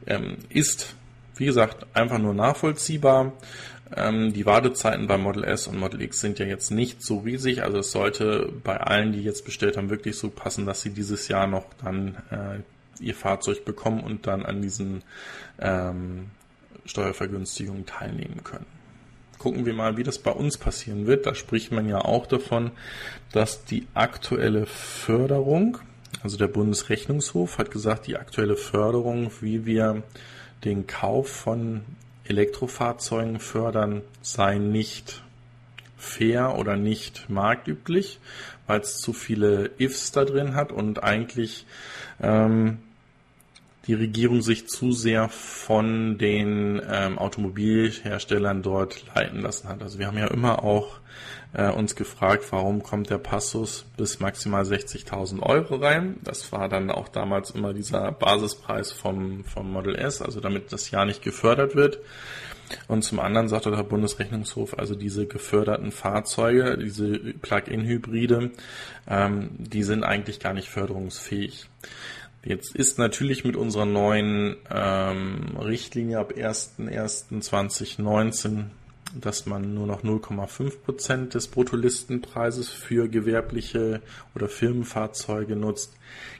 [0.05, 0.93] Ähm, ist,
[1.37, 3.31] wie gesagt, einfach nur nachvollziehbar.
[3.95, 7.63] Ähm, die Wartezeiten bei Model S und Model X sind ja jetzt nicht so riesig,
[7.63, 11.29] also es sollte bei allen, die jetzt bestellt haben, wirklich so passen, dass sie dieses
[11.29, 15.03] Jahr noch dann äh, ihr Fahrzeug bekommen und dann an diesen
[15.59, 16.27] ähm,
[16.85, 18.65] Steuervergünstigungen teilnehmen können.
[19.37, 21.25] Gucken wir mal, wie das bei uns passieren wird.
[21.25, 22.71] Da spricht man ja auch davon,
[23.31, 25.77] dass die aktuelle Förderung,
[26.23, 30.03] also der Bundesrechnungshof hat gesagt, die aktuelle Förderung, wie wir
[30.63, 31.81] den Kauf von
[32.23, 35.21] Elektrofahrzeugen fördern, sei nicht
[36.05, 38.19] fair oder nicht marktüblich,
[38.67, 41.65] weil es zu viele Ifs da drin hat und eigentlich
[42.21, 42.79] ähm,
[43.87, 49.81] die Regierung sich zu sehr von den ähm, Automobilherstellern dort leiten lassen hat.
[49.81, 50.99] Also wir haben ja immer auch
[51.53, 56.17] äh, uns gefragt, warum kommt der Passus bis maximal 60.000 Euro rein.
[56.23, 60.91] Das war dann auch damals immer dieser Basispreis vom, vom Model S, also damit das
[60.91, 61.99] Jahr nicht gefördert wird.
[62.87, 68.51] Und zum anderen sagte der Bundesrechnungshof, also diese geförderten Fahrzeuge, diese Plug-in-Hybride,
[69.07, 71.67] ähm, die sind eigentlich gar nicht förderungsfähig.
[72.45, 78.65] Jetzt ist natürlich mit unserer neuen ähm, Richtlinie ab 01.01.2019,
[79.19, 83.99] dass man nur noch 0,5 Prozent des Bruttolistenpreises für gewerbliche
[84.35, 85.95] oder Firmenfahrzeuge nutzt,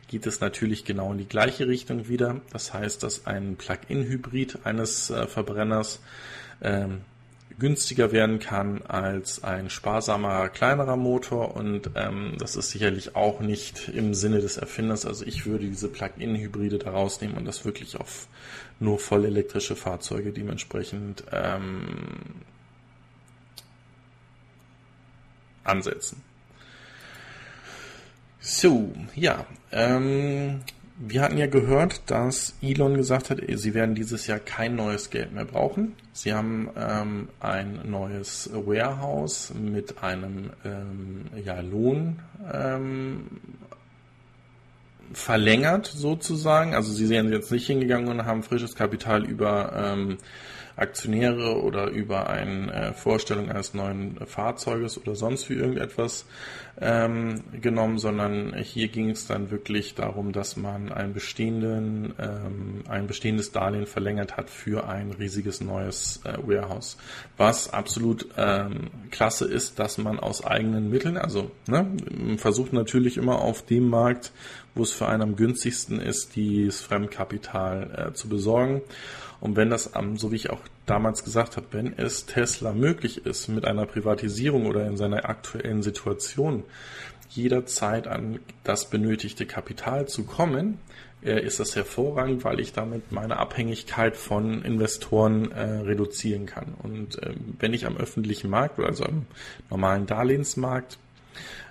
[0.08, 2.40] geht es natürlich genau in die gleiche Richtung wieder.
[2.52, 6.02] Das heißt, dass ein Plug-in-Hybrid eines äh, Verbrenners
[6.62, 7.02] ähm,
[7.58, 13.88] günstiger werden kann als ein sparsamer kleinerer Motor und ähm, das ist sicherlich auch nicht
[13.90, 15.06] im Sinne des Erfinders.
[15.06, 18.28] Also ich würde diese Plug-in-Hybride da rausnehmen und das wirklich auf
[18.80, 22.44] nur voll elektrische Fahrzeuge dementsprechend ähm,
[25.64, 26.22] ansetzen.
[28.40, 30.62] So, ja, ähm,
[30.98, 35.34] wir hatten ja gehört, dass Elon gesagt hat, sie werden dieses Jahr kein neues Geld
[35.34, 35.94] mehr brauchen.
[36.14, 42.20] Sie haben ähm, ein neues Warehouse mit einem ähm, ja, Lohn
[42.52, 43.28] ähm,
[45.12, 46.74] verlängert sozusagen.
[46.74, 50.18] Also sie sind jetzt nicht hingegangen und haben frisches Kapital über ähm,
[50.76, 56.26] Aktionäre oder über eine äh, Vorstellung eines neuen Fahrzeuges oder sonst wie irgendetwas
[56.82, 63.08] ähm, genommen, sondern hier ging es dann wirklich darum, dass man einen bestehenden, ähm, ein
[63.08, 66.98] bestehendes Darlehen verlängert hat für ein riesiges neues äh, Warehouse.
[67.38, 71.88] Was absolut ähm, klasse ist, dass man aus eigenen Mitteln, also ne,
[72.38, 74.34] versucht natürlich immer auf dem Markt,
[74.76, 78.82] wo es für einen am günstigsten ist, dieses Fremdkapital äh, zu besorgen.
[79.42, 83.48] Und wenn das, so wie ich auch damals gesagt habe, wenn es Tesla möglich ist,
[83.48, 86.64] mit einer Privatisierung oder in seiner aktuellen Situation
[87.30, 90.80] jederzeit an das benötigte Kapital zu kommen,
[91.24, 96.76] äh, ist das hervorragend, weil ich damit meine Abhängigkeit von Investoren äh, reduzieren kann.
[96.82, 99.26] Und äh, wenn ich am öffentlichen Markt, also am
[99.70, 100.98] normalen Darlehensmarkt,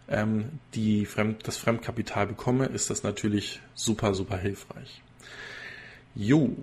[0.08, 5.02] ähm, die Fremd, das Fremdkapital bekomme, ist das natürlich super, super hilfreich.
[6.14, 6.56] Jo,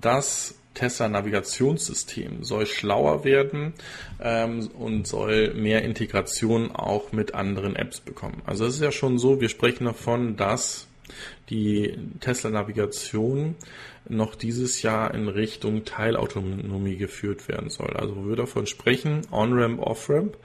[0.00, 3.74] das Tesla Navigationssystem soll schlauer werden
[4.20, 8.42] ähm, und soll mehr Integration auch mit anderen Apps bekommen.
[8.46, 10.86] Also es ist ja schon so, wir sprechen davon, dass
[11.50, 13.56] die Tesla Navigation
[14.08, 17.96] noch dieses Jahr in Richtung Teilautonomie geführt werden soll.
[17.96, 20.36] Also wo wir davon sprechen, On-Ramp, Off-Ramp,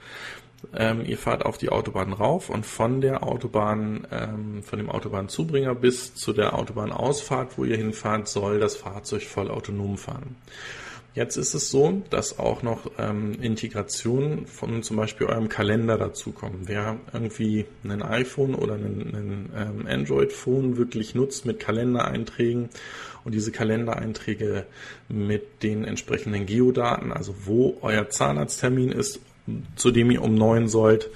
[0.76, 5.74] ähm, ihr fahrt auf die Autobahn rauf und von der Autobahn, ähm, von dem Autobahnzubringer
[5.74, 10.36] bis zu der Autobahnausfahrt, wo ihr hinfahrt, soll das Fahrzeug voll autonom fahren.
[11.14, 16.62] Jetzt ist es so, dass auch noch ähm, Integrationen von zum Beispiel eurem Kalender dazukommen.
[16.64, 22.68] Wer irgendwie ein iPhone oder ein, ähm, Android-Phone wirklich nutzt mit Kalendereinträgen
[23.24, 24.66] und diese Kalendereinträge
[25.08, 29.20] mit den entsprechenden Geodaten, also wo euer Zahnarzttermin ist
[29.76, 31.10] zu dem ihr um neun sollt,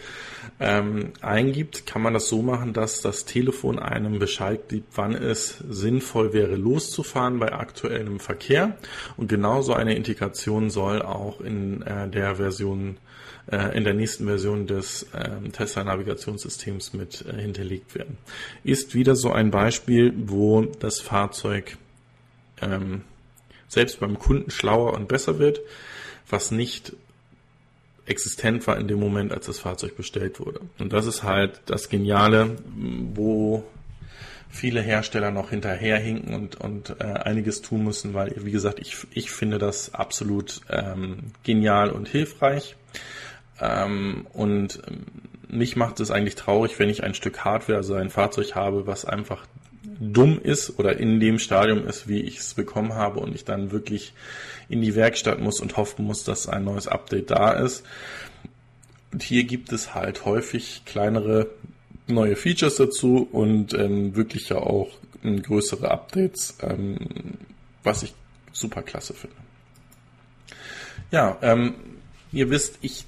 [0.60, 5.58] ähm, eingibt, kann man das so machen, dass das Telefon einem Bescheid gibt, wann es
[5.68, 8.76] sinnvoll wäre, loszufahren bei aktuellem Verkehr.
[9.16, 12.96] Und genauso eine Integration soll auch in äh, der Version,
[13.50, 18.18] äh, in der nächsten Version des äh, Tesla Navigationssystems mit äh, hinterlegt werden.
[18.64, 21.76] Ist wieder so ein Beispiel, wo das Fahrzeug
[22.60, 23.02] ähm,
[23.68, 25.60] selbst beim Kunden schlauer und besser wird,
[26.28, 26.94] was nicht
[28.08, 30.60] existent war in dem Moment, als das Fahrzeug bestellt wurde.
[30.78, 32.56] Und das ist halt das Geniale,
[33.14, 33.64] wo
[34.48, 39.30] viele Hersteller noch hinterherhinken und, und äh, einiges tun müssen, weil, wie gesagt, ich, ich
[39.30, 42.76] finde das absolut ähm, genial und hilfreich.
[43.60, 44.80] Ähm, und
[45.48, 49.04] mich macht es eigentlich traurig, wenn ich ein Stück Hardware, also ein Fahrzeug habe, was
[49.04, 49.46] einfach
[50.00, 53.72] dumm ist oder in dem Stadium ist, wie ich es bekommen habe und ich dann
[53.72, 54.12] wirklich
[54.68, 57.84] in die Werkstatt muss und hoffen muss, dass ein neues Update da ist.
[59.12, 61.48] Und hier gibt es halt häufig kleinere
[62.06, 64.90] neue Features dazu und ähm, wirklich ja auch
[65.24, 66.98] ähm, größere Updates, ähm,
[67.82, 68.14] was ich
[68.52, 69.36] super klasse finde.
[71.10, 71.74] Ja, ähm,
[72.32, 73.06] ihr wisst, ich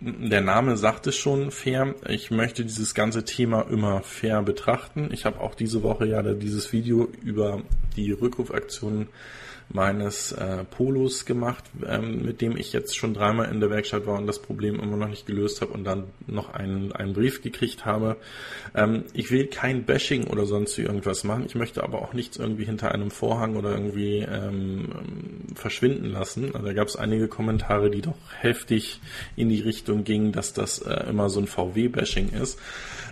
[0.00, 1.94] der Name sagt es schon fair.
[2.08, 5.08] Ich möchte dieses ganze Thema immer fair betrachten.
[5.12, 7.62] Ich habe auch diese Woche ja dieses Video über
[7.96, 9.08] die Rückrufaktion
[9.68, 14.18] meines äh, Polos gemacht, ähm, mit dem ich jetzt schon dreimal in der Werkstatt war
[14.18, 17.84] und das Problem immer noch nicht gelöst habe und dann noch einen, einen Brief gekriegt
[17.84, 18.16] habe.
[18.74, 21.44] Ähm, ich will kein Bashing oder sonst irgendwas machen.
[21.46, 24.88] Ich möchte aber auch nichts irgendwie hinter einem Vorhang oder irgendwie ähm,
[25.54, 26.54] verschwinden lassen.
[26.54, 29.00] Also da gab es einige Kommentare, die doch heftig
[29.36, 32.58] in die Richtung gingen, dass das äh, immer so ein VW-Bashing ist.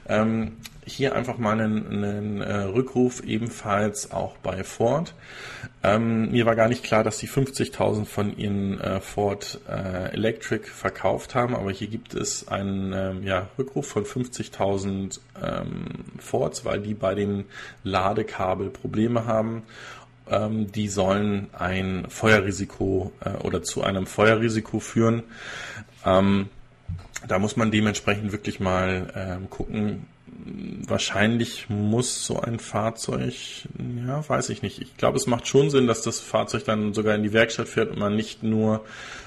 [0.09, 5.15] Ähm, hier einfach mal einen, einen äh, Rückruf ebenfalls auch bei Ford.
[5.83, 10.67] Ähm, mir war gar nicht klar, dass die 50.000 von ihren äh, Ford äh, Electric
[10.67, 15.85] verkauft haben, aber hier gibt es einen ähm, ja, Rückruf von 50.000 ähm,
[16.19, 17.45] Fords, weil die bei den
[17.85, 19.63] Ladekabel Probleme haben.
[20.29, 25.23] Ähm, die sollen ein Feuerrisiko äh, oder zu einem Feuerrisiko führen.
[26.05, 26.49] Ähm,
[27.29, 30.07] da muss man dementsprechend wirklich mal ähm, gucken,
[30.87, 33.35] wahrscheinlich muss so ein Fahrzeug,
[34.07, 34.81] ja, weiß ich nicht.
[34.81, 37.91] Ich glaube, es macht schon Sinn, dass das Fahrzeug dann sogar in die Werkstatt fährt
[37.91, 38.85] und man nicht nur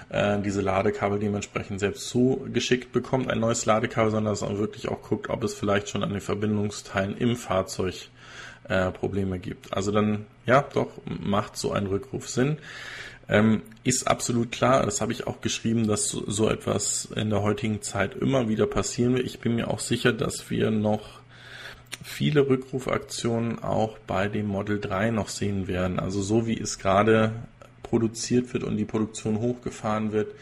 [0.09, 5.01] äh, diese Ladekabel dementsprechend selbst zugeschickt bekommt, ein neues Ladekabel, sondern dass man wirklich auch
[5.01, 8.09] guckt, ob es vielleicht schon an den Verbindungsteilen im Fahrzeug
[8.67, 9.73] äh, Probleme gibt.
[9.73, 12.57] Also dann, ja, doch, macht so ein Rückruf Sinn.
[13.28, 17.41] Ähm, ist absolut klar, das habe ich auch geschrieben, dass so, so etwas in der
[17.41, 19.26] heutigen Zeit immer wieder passieren wird.
[19.26, 21.21] Ich bin mir auch sicher, dass wir noch
[22.03, 25.99] viele Rückrufaktionen auch bei dem Model 3 noch sehen werden.
[25.99, 27.32] Also so wie es gerade
[27.82, 30.34] produziert wird und die Produktion hochgefahren wird,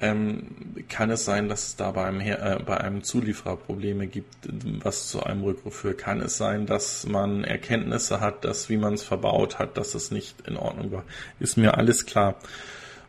[0.00, 4.06] ähm, kann es sein, dass es da bei einem, Her äh, bei einem Zulieferer Probleme
[4.06, 4.34] gibt,
[4.82, 5.98] was zu einem Rückruf führt.
[5.98, 10.10] Kann es sein, dass man Erkenntnisse hat, dass wie man es verbaut hat, dass es
[10.10, 11.04] nicht in Ordnung war.
[11.40, 12.36] Ist mir alles klar.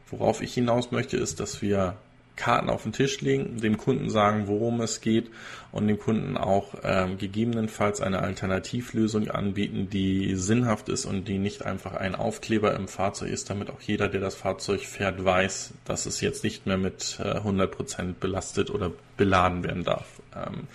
[0.09, 1.97] Worauf ich hinaus möchte, ist, dass wir
[2.37, 5.29] Karten auf den Tisch legen, dem Kunden sagen, worum es geht
[5.71, 11.65] und dem Kunden auch ähm, gegebenenfalls eine Alternativlösung anbieten, die sinnhaft ist und die nicht
[11.65, 16.05] einfach ein Aufkleber im Fahrzeug ist, damit auch jeder, der das Fahrzeug fährt, weiß, dass
[16.05, 20.07] es jetzt nicht mehr mit äh, 100% belastet oder beladen werden darf.
[20.35, 20.67] Ähm,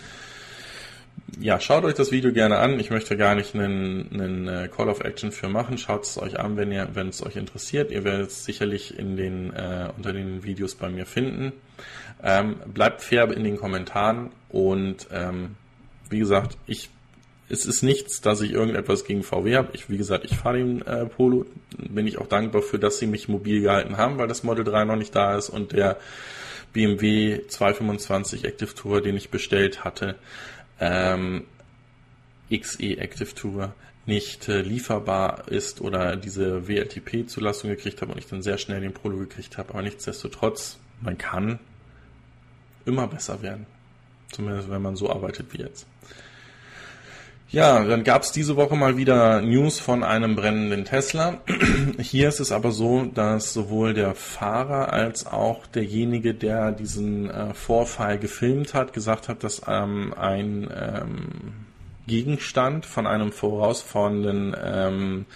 [1.41, 2.79] ja, schaut euch das Video gerne an.
[2.79, 5.79] Ich möchte gar nicht einen, einen äh, Call of Action für machen.
[5.79, 7.91] Schaut es euch an, wenn ihr, wenn es euch interessiert.
[7.91, 11.53] Ihr werdet es sicherlich in den, äh, unter den Videos bei mir finden.
[12.23, 15.57] Ähm, bleibt fair in den Kommentaren und ähm,
[16.11, 16.91] wie gesagt, ich
[17.49, 19.71] es ist nichts, dass ich irgendetwas gegen VW habe.
[19.75, 21.45] Ich, wie gesagt, ich fahre den äh, Polo.
[21.77, 24.87] Bin ich auch dankbar für, dass sie mich mobil gehalten haben, weil das Model 3
[24.87, 25.99] noch nicht da ist und der
[26.73, 30.17] BMW 225 Active Tour, den ich bestellt hatte,
[30.83, 31.45] ähm,
[32.51, 33.73] XE Active Tour
[34.05, 38.93] nicht äh, lieferbar ist oder diese WLTP-Zulassung gekriegt habe und ich dann sehr schnell den
[38.93, 39.71] Polo gekriegt habe.
[39.71, 41.61] Aber nichtsdestotrotz, man kann
[42.85, 43.67] immer besser werden.
[44.33, 45.87] Zumindest wenn man so arbeitet wie jetzt.
[47.53, 51.39] Ja, dann gab es diese Woche mal wieder News von einem brennenden Tesla.
[51.99, 57.53] Hier ist es aber so, dass sowohl der Fahrer als auch derjenige, der diesen äh,
[57.53, 61.29] Vorfall gefilmt hat, gesagt hat, dass ähm, ein ähm,
[62.07, 65.27] Gegenstand von einem vorausfahrenden ähm,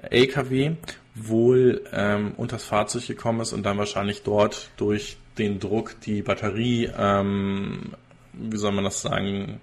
[0.00, 0.76] LKW
[1.14, 6.90] wohl ähm, unters Fahrzeug gekommen ist und dann wahrscheinlich dort durch den Druck die Batterie,
[6.98, 7.92] ähm,
[8.32, 9.60] wie soll man das sagen,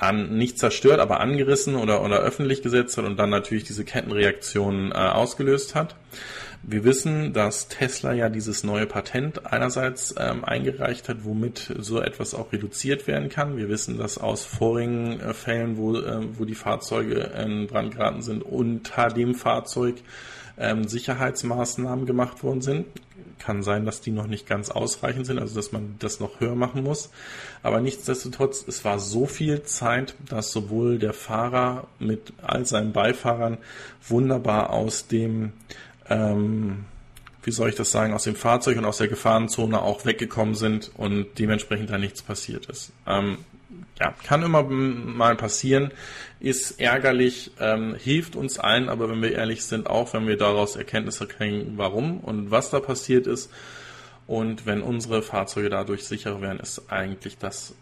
[0.00, 4.92] an, nicht zerstört, aber angerissen oder, oder öffentlich gesetzt hat und dann natürlich diese Kettenreaktion
[4.92, 5.96] äh, ausgelöst hat.
[6.62, 12.34] Wir wissen, dass Tesla ja dieses neue Patent einerseits ähm, eingereicht hat, womit so etwas
[12.34, 13.56] auch reduziert werden kann.
[13.56, 18.20] Wir wissen, dass aus vorigen äh, Fällen, wo, äh, wo die Fahrzeuge in Brand geraten
[18.20, 19.96] sind, unter dem Fahrzeug
[20.58, 22.86] ähm, Sicherheitsmaßnahmen gemacht worden sind.
[23.40, 26.54] Kann sein, dass die noch nicht ganz ausreichend sind, also dass man das noch höher
[26.54, 27.10] machen muss.
[27.62, 33.58] Aber nichtsdestotrotz, es war so viel Zeit, dass sowohl der Fahrer mit all seinen Beifahrern
[34.08, 35.52] wunderbar aus dem
[36.08, 36.84] ähm,
[37.42, 40.90] wie soll ich das sagen, aus dem Fahrzeug und aus der Gefahrenzone auch weggekommen sind
[40.96, 42.92] und dementsprechend da nichts passiert ist.
[43.06, 43.38] Ähm,
[44.00, 45.92] ja, kann immer mal passieren,
[46.40, 50.74] ist ärgerlich, ähm, hilft uns allen, aber wenn wir ehrlich sind, auch wenn wir daraus
[50.76, 53.52] Erkenntnisse kriegen, warum und was da passiert ist.
[54.26, 57.74] Und wenn unsere Fahrzeuge dadurch sicherer werden, ist eigentlich das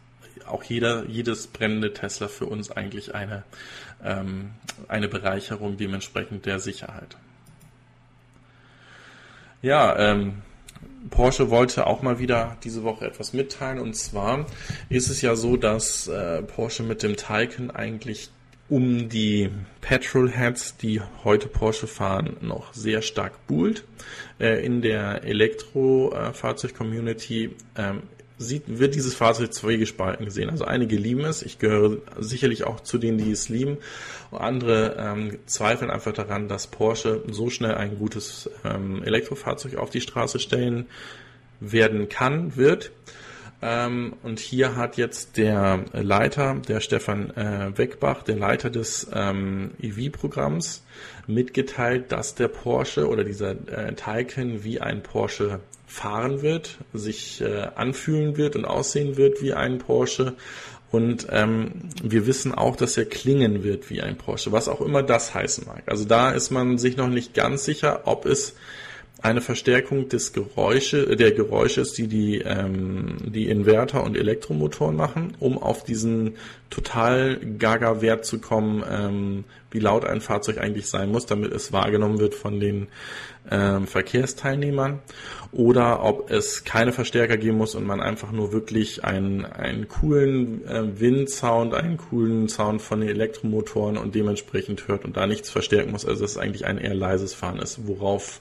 [0.47, 3.45] auch jeder, jedes brennende Tesla für uns eigentlich eine,
[4.03, 4.51] ähm,
[4.89, 7.17] eine Bereicherung dementsprechend der Sicherheit.
[9.61, 10.43] Ja, ähm,
[11.11, 13.79] Porsche wollte auch mal wieder diese Woche etwas mitteilen.
[13.79, 14.47] Und zwar
[14.89, 18.31] ist es ja so, dass äh, Porsche mit dem Taycan eigentlich
[18.69, 23.85] um die Petrolheads, die heute Porsche fahren, noch sehr stark buhlt.
[24.39, 28.03] Äh, in der Elektrofahrzeug-Community ähm,
[28.39, 30.49] sieht, wird dieses Fahrzeug zweigespalten gesehen.
[30.49, 33.79] Also einige lieben es, ich gehöre sicherlich auch zu denen, die es lieben.
[34.31, 39.91] Und andere ähm, zweifeln einfach daran, dass Porsche so schnell ein gutes ähm, Elektrofahrzeug auf
[39.91, 40.87] die Straße stellen
[41.61, 42.93] werden kann, wird.
[43.61, 49.73] Ähm, und hier hat jetzt der Leiter, der Stefan äh, Weckbach, der Leiter des ähm,
[49.81, 50.85] EV-Programms,
[51.27, 57.69] mitgeteilt, dass der Porsche oder dieser äh, Taycan wie ein Porsche fahren wird, sich äh,
[57.75, 60.35] anfühlen wird und aussehen wird wie ein Porsche.
[60.91, 65.03] Und ähm, wir wissen auch, dass er klingen wird wie ein Porsche, was auch immer
[65.03, 65.83] das heißen mag.
[65.87, 68.55] Also da ist man sich noch nicht ganz sicher, ob es
[69.21, 75.37] eine Verstärkung des Geräusche, der Geräusche ist, die die, ähm, die Inverter und Elektromotoren machen,
[75.41, 76.37] um auf diesen
[76.71, 81.73] total gaga Wert zu kommen, ähm, wie laut ein Fahrzeug eigentlich sein muss, damit es
[81.73, 82.87] wahrgenommen wird von den
[83.51, 85.01] ähm, Verkehrsteilnehmern,
[85.51, 90.67] oder ob es keine Verstärker geben muss und man einfach nur wirklich einen, einen coolen
[90.67, 95.93] äh, Windsound, einen coolen Sound von den Elektromotoren und dementsprechend hört und da nichts verstärken
[95.93, 96.05] muss.
[96.05, 98.41] Also dass es eigentlich ein eher leises Fahren ist, worauf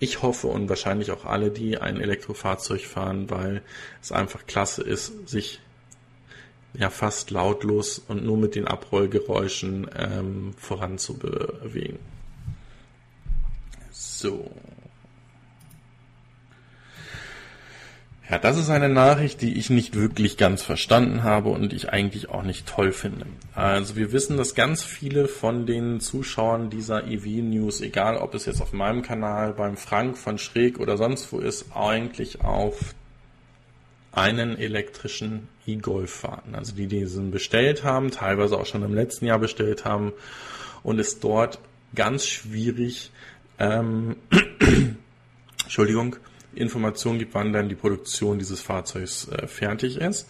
[0.00, 3.62] ich hoffe und wahrscheinlich auch alle, die ein Elektrofahrzeug fahren, weil
[4.02, 5.60] es einfach klasse ist, sich
[6.74, 12.00] ja fast lautlos und nur mit den Abrollgeräuschen ähm, voranzubewegen.
[13.92, 14.50] So.
[18.32, 22.30] Ja, das ist eine Nachricht, die ich nicht wirklich ganz verstanden habe und ich eigentlich
[22.30, 23.26] auch nicht toll finde.
[23.54, 28.46] Also wir wissen, dass ganz viele von den Zuschauern dieser EV News, egal ob es
[28.46, 32.94] jetzt auf meinem Kanal, beim Frank von Schräg oder sonst wo ist, eigentlich auf
[34.12, 36.54] einen elektrischen E-Golf fahren.
[36.54, 40.14] Also die diesen bestellt haben, teilweise auch schon im letzten Jahr bestellt haben
[40.82, 41.58] und es dort
[41.94, 43.10] ganz schwierig,
[43.58, 44.16] ähm,
[45.64, 46.16] Entschuldigung,
[46.54, 50.28] Informationen gibt, wann dann die Produktion dieses Fahrzeugs äh, fertig ist.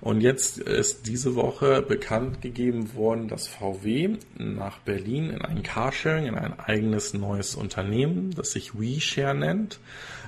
[0.00, 6.26] Und jetzt ist diese Woche bekannt gegeben worden, dass VW nach Berlin in ein Carsharing,
[6.26, 9.78] in ein eigenes neues Unternehmen, das sich WeShare nennt,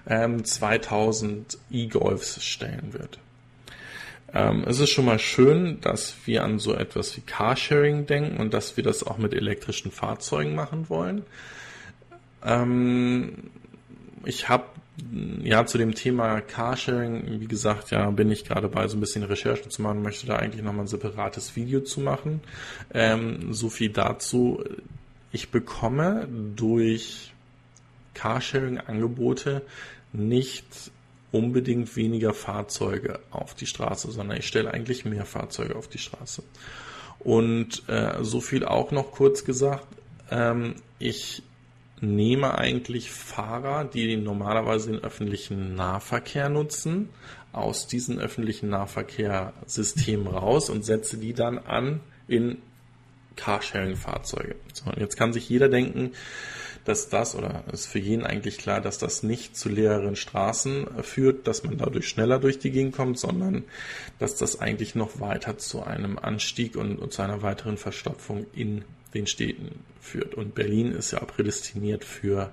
[0.06, 3.18] ähm, 2000 E-Golfs stellen wird.
[4.32, 8.52] Ähm, es ist schon mal schön, dass wir an so etwas wie Carsharing denken und
[8.52, 11.24] dass wir das auch mit elektrischen Fahrzeugen machen wollen.
[12.44, 13.50] Ähm,
[14.24, 14.64] ich habe
[15.42, 19.24] ja, zu dem Thema Carsharing, wie gesagt, ja, bin ich gerade bei so ein bisschen
[19.24, 22.40] Recherchen zu machen, möchte da eigentlich nochmal ein separates Video zu machen.
[22.92, 24.62] Ähm, so viel dazu.
[25.32, 27.32] Ich bekomme durch
[28.14, 29.62] Carsharing-Angebote
[30.12, 30.92] nicht
[31.32, 36.44] unbedingt weniger Fahrzeuge auf die Straße, sondern ich stelle eigentlich mehr Fahrzeuge auf die Straße.
[37.18, 39.88] Und äh, so viel auch noch kurz gesagt,
[40.30, 41.42] ähm, ich
[42.00, 47.08] nehme eigentlich Fahrer, die normalerweise den öffentlichen Nahverkehr nutzen,
[47.52, 52.58] aus diesem öffentlichen Nahverkehrssystem raus und setze die dann an in
[53.36, 54.56] Carsharing-Fahrzeuge.
[54.72, 56.12] So, jetzt kann sich jeder denken,
[56.84, 61.46] dass das, oder ist für jeden eigentlich klar, dass das nicht zu leeren Straßen führt,
[61.46, 63.64] dass man dadurch schneller durch die Gegend kommt, sondern
[64.18, 68.84] dass das eigentlich noch weiter zu einem Anstieg und, und zu einer weiteren Verstopfung in
[69.14, 70.34] den Städten führt.
[70.34, 72.52] Und Berlin ist ja prädestiniert für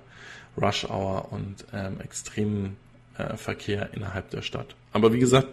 [0.60, 2.76] Rush Hour und ähm, extremen
[3.16, 4.74] äh, Verkehr innerhalb der Stadt.
[4.92, 5.48] Aber wie gesagt,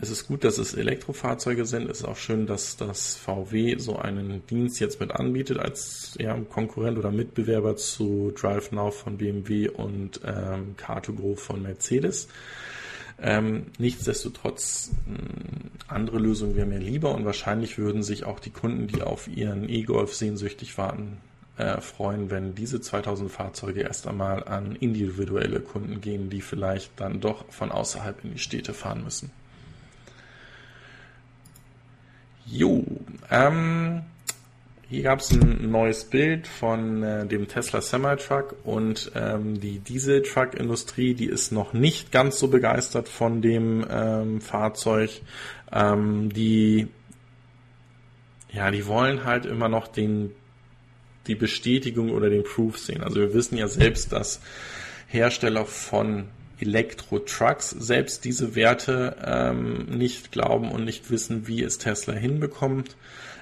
[0.00, 1.90] es ist gut, dass es Elektrofahrzeuge sind.
[1.90, 6.34] Es ist auch schön, dass das VW so einen Dienst jetzt mit anbietet als ja,
[6.48, 12.28] Konkurrent oder Mitbewerber zu DriveNow von BMW und ähm, Car2Go von Mercedes.
[13.24, 14.90] Ähm, nichtsdestotrotz,
[15.86, 19.68] andere Lösungen wären mir lieber und wahrscheinlich würden sich auch die Kunden, die auf ihren
[19.68, 21.18] E-Golf sehnsüchtig warten,
[21.56, 27.20] äh, freuen, wenn diese 2000 Fahrzeuge erst einmal an individuelle Kunden gehen, die vielleicht dann
[27.20, 29.30] doch von außerhalb in die Städte fahren müssen.
[32.44, 32.84] Jo,
[33.30, 34.02] ähm,
[34.92, 41.14] hier gab es ein neues Bild von äh, dem Tesla Semi-Truck und ähm, die Diesel-Truck-Industrie,
[41.14, 45.22] die ist noch nicht ganz so begeistert von dem ähm, Fahrzeug.
[45.72, 46.88] Ähm, die,
[48.52, 50.32] ja, die wollen halt immer noch den,
[51.26, 53.02] die Bestätigung oder den Proof sehen.
[53.02, 54.42] Also wir wissen ja selbst, dass
[55.06, 56.28] Hersteller von
[56.60, 62.94] Elektro-Trucks selbst diese Werte ähm, nicht glauben und nicht wissen, wie es Tesla hinbekommt.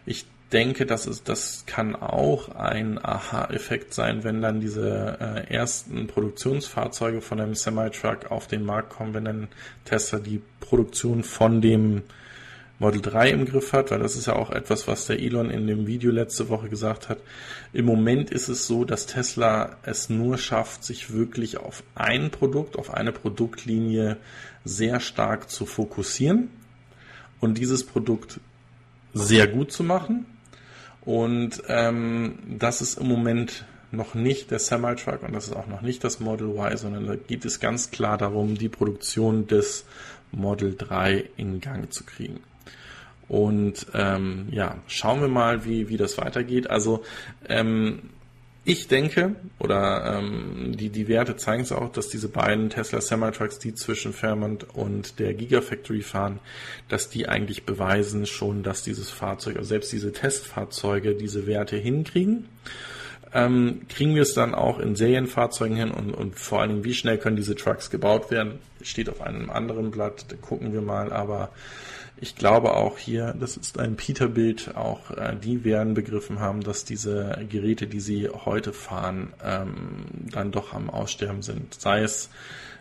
[0.07, 6.07] Ich denke, dass es, das kann auch ein Aha-Effekt sein, wenn dann diese äh, ersten
[6.07, 9.49] Produktionsfahrzeuge von einem Semi-Truck auf den Markt kommen, wenn dann
[9.85, 12.03] Tesla die Produktion von dem
[12.81, 15.67] Model 3 im Griff hat, weil das ist ja auch etwas, was der Elon in
[15.67, 17.19] dem Video letzte Woche gesagt hat.
[17.75, 22.79] Im Moment ist es so, dass Tesla es nur schafft, sich wirklich auf ein Produkt,
[22.79, 24.17] auf eine Produktlinie
[24.65, 26.49] sehr stark zu fokussieren
[27.39, 28.41] und dieses Produkt
[29.13, 30.25] sehr gut zu machen.
[31.05, 35.83] Und ähm, das ist im Moment noch nicht der Semi-Truck und das ist auch noch
[35.83, 39.85] nicht das Model Y, sondern da geht es ganz klar darum, die Produktion des
[40.31, 42.41] Model 3 in Gang zu kriegen.
[43.29, 46.69] Und ähm, ja, schauen wir mal, wie, wie das weitergeht.
[46.69, 47.05] Also
[47.49, 48.11] ähm,
[48.65, 53.59] ich denke, oder ähm, die, die Werte zeigen es auch, dass diese beiden Tesla Semi-Trucks,
[53.59, 56.41] die zwischen Fairmont und der Gigafactory fahren,
[56.89, 62.49] dass die eigentlich beweisen schon, dass dieses Fahrzeug, also selbst diese Testfahrzeuge, diese Werte hinkriegen.
[63.33, 66.95] Ähm, kriegen wir es dann auch in Serienfahrzeugen hin und, und vor allen Dingen, wie
[66.95, 71.51] schnell können diese Trucks gebaut werden, steht auf einem anderen Blatt, gucken wir mal, aber
[72.21, 76.85] ich glaube auch hier, das ist ein Peter-Bild, auch äh, die werden begriffen haben, dass
[76.85, 81.75] diese Geräte, die sie heute fahren, ähm, dann doch am Aussterben sind.
[81.75, 82.29] Sei es,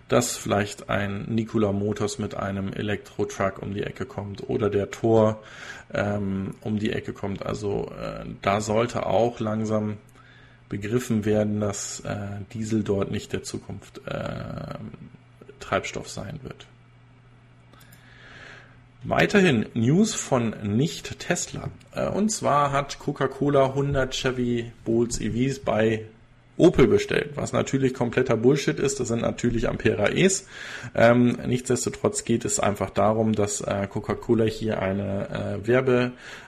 [0.10, 5.42] dass vielleicht ein Nikola Motors mit einem Elektro-Truck um die Ecke kommt oder der Tor
[5.94, 7.46] ähm, um die Ecke kommt.
[7.46, 9.98] Also äh, da sollte auch langsam
[10.68, 12.18] begriffen werden, dass äh,
[12.54, 14.76] Diesel dort nicht der Zukunft äh,
[15.60, 16.68] Treibstoff sein wird.
[19.04, 21.70] Weiterhin News von nicht Tesla.
[21.96, 26.06] Äh, und zwar hat Coca-Cola 100 Chevy Bolts EVs bei
[26.60, 29.00] Opel bestellt, was natürlich kompletter Bullshit ist.
[29.00, 30.46] Das sind natürlich Ampera E's.
[30.94, 35.68] Ähm, nichtsdestotrotz geht es einfach darum, dass äh, Coca-Cola hier eine äh,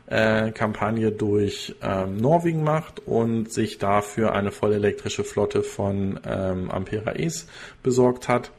[0.10, 6.70] Werbekampagne äh, durch ähm, Norwegen macht und sich dafür eine voll elektrische Flotte von ähm,
[6.70, 7.48] Ampera E's
[7.82, 8.52] besorgt hat.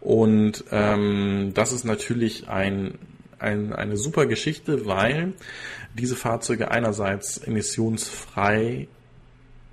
[0.00, 2.98] Und ähm, das ist natürlich ein
[3.38, 5.32] ein, eine super Geschichte, weil
[5.94, 8.88] diese Fahrzeuge einerseits emissionsfrei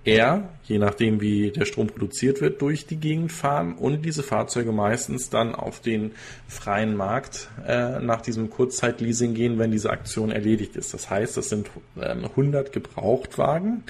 [0.05, 4.71] eher, je nachdem wie der Strom produziert wird, durch die Gegend fahren und diese Fahrzeuge
[4.71, 6.11] meistens dann auf den
[6.47, 10.93] freien Markt äh, nach diesem Kurzzeitleasing gehen, wenn diese Aktion erledigt ist.
[10.93, 13.83] Das heißt, das sind äh, 100 Gebrauchtwagen,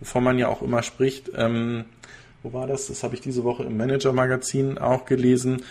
[0.00, 1.30] wovon man ja auch immer spricht.
[1.36, 1.84] Ähm,
[2.42, 2.86] wo war das?
[2.86, 5.64] Das habe ich diese Woche im Manager-Magazin auch gelesen.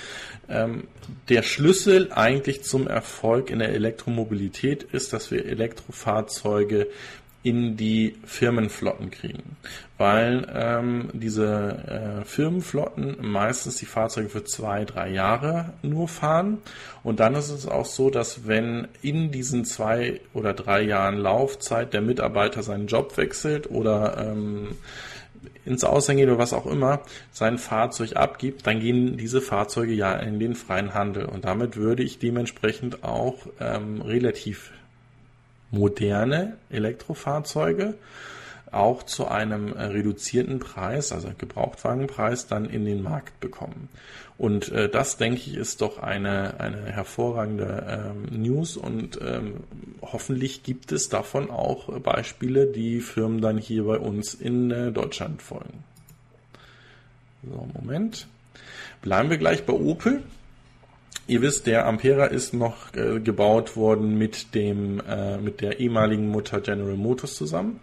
[0.48, 0.88] Ähm,
[1.30, 6.88] der Schlüssel eigentlich zum Erfolg in der Elektromobilität ist, dass wir Elektrofahrzeuge
[7.42, 9.56] in die Firmenflotten kriegen,
[9.98, 16.58] weil ähm, diese äh, Firmenflotten meistens die Fahrzeuge für zwei, drei Jahre nur fahren
[17.02, 21.94] und dann ist es auch so, dass wenn in diesen zwei oder drei Jahren Laufzeit
[21.94, 24.76] der Mitarbeiter seinen Job wechselt oder ähm,
[25.66, 30.14] ins Ausland geht oder was auch immer, sein Fahrzeug abgibt, dann gehen diese Fahrzeuge ja
[30.14, 31.26] in den freien Handel.
[31.26, 34.72] Und damit würde ich dementsprechend auch ähm, relativ
[35.72, 37.96] moderne Elektrofahrzeuge
[38.72, 43.90] auch zu einem äh, reduzierten Preis, also Gebrauchtwagenpreis, dann in den Markt bekommen.
[44.38, 49.56] Und äh, das, denke ich, ist doch eine, eine hervorragende ähm, News und ähm,
[50.02, 55.42] hoffentlich gibt es davon auch Beispiele, die Firmen dann hier bei uns in äh, Deutschland
[55.42, 55.84] folgen.
[57.44, 58.28] So, Moment.
[59.02, 60.24] Bleiben wir gleich bei Opel.
[61.28, 66.28] Ihr wisst, der Ampera ist noch äh, gebaut worden mit dem äh, mit der ehemaligen
[66.30, 67.80] Mutter General Motors zusammen.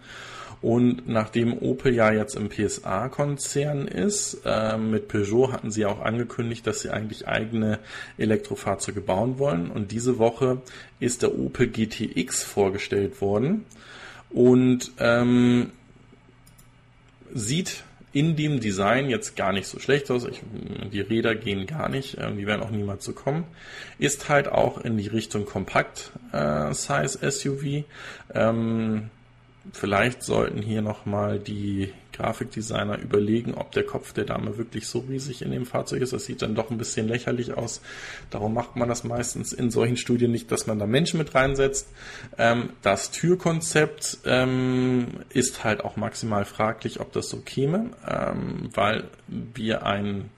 [0.61, 6.65] Und nachdem Opel ja jetzt im PSA-Konzern ist, äh, mit Peugeot hatten sie auch angekündigt,
[6.65, 7.79] dass sie eigentlich eigene
[8.17, 9.69] Elektrofahrzeuge bauen wollen.
[9.69, 10.61] Und diese Woche
[10.99, 13.65] ist der Opel GTX vorgestellt worden
[14.29, 15.71] und ähm,
[17.33, 17.83] sieht
[18.13, 20.25] in dem Design jetzt gar nicht so schlecht aus.
[20.25, 20.41] Ich,
[20.91, 23.45] die Räder gehen gar nicht, äh, die werden auch niemals so kommen.
[23.99, 26.73] Ist halt auch in die Richtung Kompakt äh.
[28.33, 29.09] Ähm,
[29.73, 35.41] vielleicht sollten hier nochmal die Grafikdesigner überlegen, ob der Kopf der Dame wirklich so riesig
[35.41, 36.13] in dem Fahrzeug ist.
[36.13, 37.81] Das sieht dann doch ein bisschen lächerlich aus.
[38.29, 41.87] Darum macht man das meistens in solchen Studien nicht, dass man da Menschen mit reinsetzt.
[42.37, 49.05] Ähm, das Türkonzept ähm, ist halt auch maximal fraglich, ob das so käme, ähm, weil
[49.27, 50.29] wir ein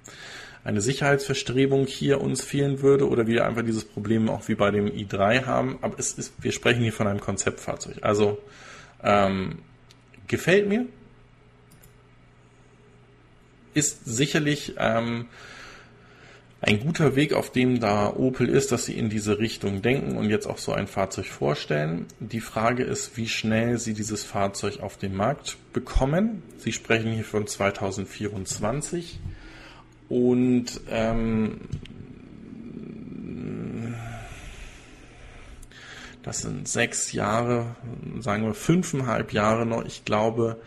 [0.64, 4.88] eine Sicherheitsverstrebung hier uns fehlen würde oder wir einfach dieses Problem auch wie bei dem
[4.88, 5.80] i3 haben.
[5.82, 8.00] Aber es ist, wir sprechen hier von einem Konzeptfahrzeug.
[8.02, 8.40] Also
[9.04, 9.60] ähm,
[10.28, 10.86] gefällt mir.
[13.74, 15.28] Ist sicherlich ähm,
[16.62, 20.30] ein guter Weg, auf dem da Opel ist, dass sie in diese Richtung denken und
[20.30, 22.06] jetzt auch so ein Fahrzeug vorstellen.
[22.20, 26.44] Die Frage ist, wie schnell sie dieses Fahrzeug auf den Markt bekommen.
[26.58, 29.20] Sie sprechen hier von 2024
[30.10, 31.62] und ähm,
[36.24, 37.76] Das sind sechs Jahre,
[38.20, 39.86] sagen wir fünfeinhalb Jahre noch.
[39.86, 40.58] Ich glaube,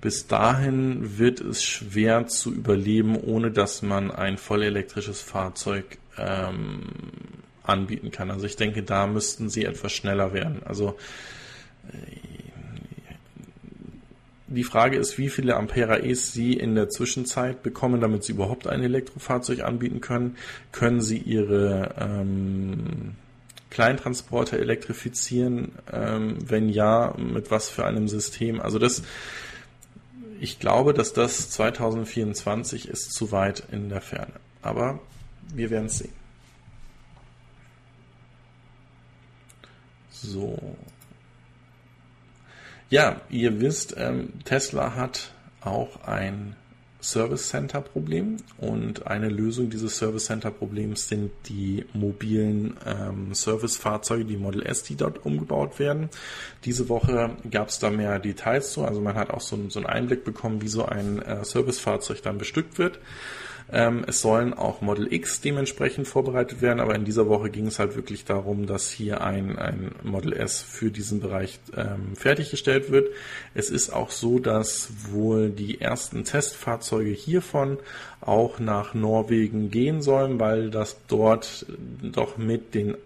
[0.00, 6.82] bis dahin wird es schwer zu überleben, ohne dass man ein vollelektrisches Fahrzeug ähm,
[7.62, 8.30] anbieten kann.
[8.30, 10.62] Also ich denke, da müssten sie etwas schneller werden.
[10.64, 10.96] Also
[11.88, 12.32] äh,
[14.48, 18.66] die Frage ist, wie viele Ampere Ampere-E's Sie in der Zwischenzeit bekommen, damit Sie überhaupt
[18.66, 20.36] ein Elektrofahrzeug anbieten können.
[20.72, 23.14] Können Sie Ihre ähm,
[23.72, 25.72] Kleintransporter elektrifizieren?
[25.90, 28.60] Ähm, wenn ja, mit was für einem System?
[28.60, 29.02] Also das,
[30.40, 34.34] ich glaube, dass das 2024 ist zu weit in der Ferne.
[34.60, 35.00] Aber
[35.54, 36.12] wir werden es sehen.
[40.10, 40.76] So,
[42.90, 46.56] ja, ihr wisst, ähm, Tesla hat auch ein
[47.02, 54.24] Service Center Problem und eine Lösung dieses Service Center Problems sind die mobilen ähm, Servicefahrzeuge,
[54.24, 56.08] die Model S, die dort umgebaut werden.
[56.64, 59.86] Diese Woche gab es da mehr Details zu, also man hat auch so, so einen
[59.86, 63.00] Einblick bekommen, wie so ein äh, Servicefahrzeug dann bestückt wird.
[63.72, 67.78] Ähm, es sollen auch Model X dementsprechend vorbereitet werden, aber in dieser Woche ging es
[67.78, 73.08] halt wirklich darum, dass hier ein, ein Model S für diesen Bereich ähm, fertiggestellt wird.
[73.54, 77.78] Es ist auch so, dass wohl die ersten Testfahrzeuge hiervon
[78.20, 81.64] auch nach Norwegen gehen sollen, weil das dort
[82.02, 82.96] doch mit den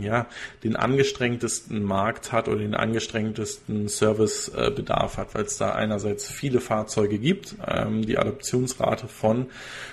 [0.00, 0.26] ja,
[0.64, 7.18] den angestrengtesten Markt hat oder den angestrengtesten Servicebedarf hat, weil es da einerseits viele Fahrzeuge
[7.18, 9.46] gibt, ähm, die Adoptionsrate von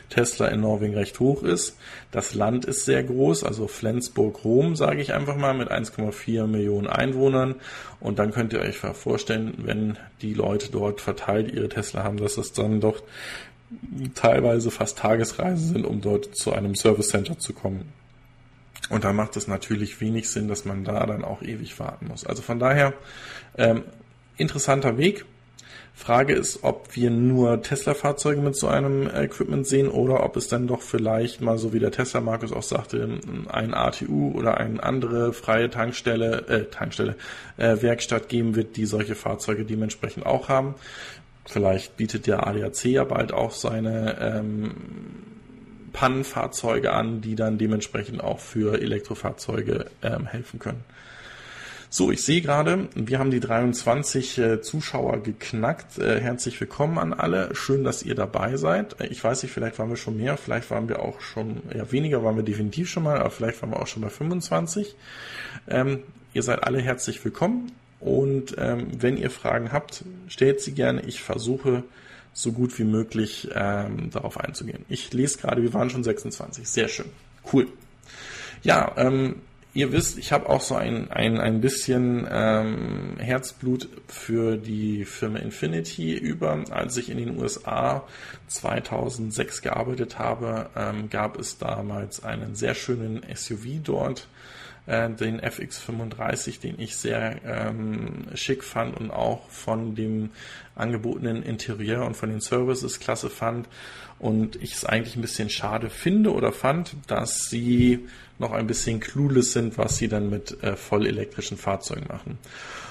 [0.10, 1.78] Tesla in Norwegen recht hoch ist.
[2.12, 7.56] Das Land ist sehr groß, also Flensburg-Rom, sage ich einfach mal, mit 1,4 Millionen Einwohnern.
[8.00, 12.38] Und dann könnt ihr euch vorstellen, wenn die Leute dort verteilt ihre Tesla haben, dass
[12.38, 13.04] es dann doch
[14.16, 17.92] teilweise fast Tagesreisen sind, um dort zu einem Service Center zu kommen.
[18.90, 22.26] Und da macht es natürlich wenig Sinn, dass man da dann auch ewig warten muss.
[22.26, 22.94] Also von daher
[23.58, 23.84] ähm,
[24.38, 25.26] interessanter Weg.
[25.94, 30.68] Frage ist, ob wir nur Tesla-Fahrzeuge mit so einem Equipment sehen oder ob es dann
[30.68, 33.20] doch vielleicht mal, so wie der Tesla-Markus auch sagte,
[33.50, 37.16] ein ATU oder eine andere freie Tankstelle, äh, Tankstelle,
[37.58, 40.76] äh, Werkstatt geben wird, die solche Fahrzeuge dementsprechend auch haben.
[41.46, 44.72] Vielleicht bietet der ADAC ja bald auch seine ähm,
[45.98, 50.84] Pannenfahrzeuge an, die dann dementsprechend auch für Elektrofahrzeuge ähm, helfen können.
[51.90, 55.98] So, ich sehe gerade, wir haben die 23 äh, Zuschauer geknackt.
[55.98, 57.56] Äh, herzlich willkommen an alle.
[57.56, 59.02] Schön, dass ihr dabei seid.
[59.02, 61.92] Äh, ich weiß nicht, vielleicht waren wir schon mehr, vielleicht waren wir auch schon, ja,
[61.92, 64.96] weniger waren wir definitiv schon mal, aber vielleicht waren wir auch schon bei 25.
[65.68, 67.72] Ähm, ihr seid alle herzlich willkommen.
[68.00, 71.02] Und ähm, wenn ihr Fragen habt, stellt sie gerne.
[71.08, 71.84] Ich versuche
[72.38, 74.86] so gut wie möglich ähm, darauf einzugehen.
[74.90, 76.70] Ich lese gerade, wir waren schon 26.
[76.70, 77.08] Sehr schön.
[77.52, 77.68] Cool.
[78.62, 79.38] Ja, ähm,
[79.74, 85.40] ihr wisst, ich habe auch so ein, ein, ein bisschen ähm, Herzblut für die Firma
[85.40, 86.64] Infinity über.
[86.70, 88.04] Als ich in den USA
[88.50, 94.28] 2006 gearbeitet habe, ähm, gab es damals einen sehr schönen SUV dort,
[94.88, 100.32] äh, den FX35, den ich sehr ähm, schick fand und auch von dem
[100.76, 103.68] angebotenen Interieur und von den Services klasse fand.
[104.20, 108.08] Und ich es eigentlich ein bisschen schade finde oder fand, dass sie
[108.40, 112.40] noch ein bisschen clueless sind, was sie dann mit äh, vollelektrischen Fahrzeugen machen.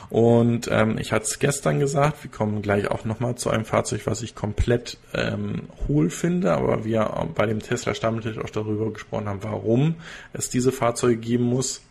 [0.08, 4.02] Und ähm, ich hatte es gestern gesagt, wir kommen gleich auch nochmal zu einem Fahrzeug,
[4.04, 9.28] was ich komplett ähm, hohl finde, aber wir bei dem Tesla Stammtisch auch darüber gesprochen
[9.28, 9.96] haben, warum
[10.32, 11.82] es diese Fahrzeuge geben muss.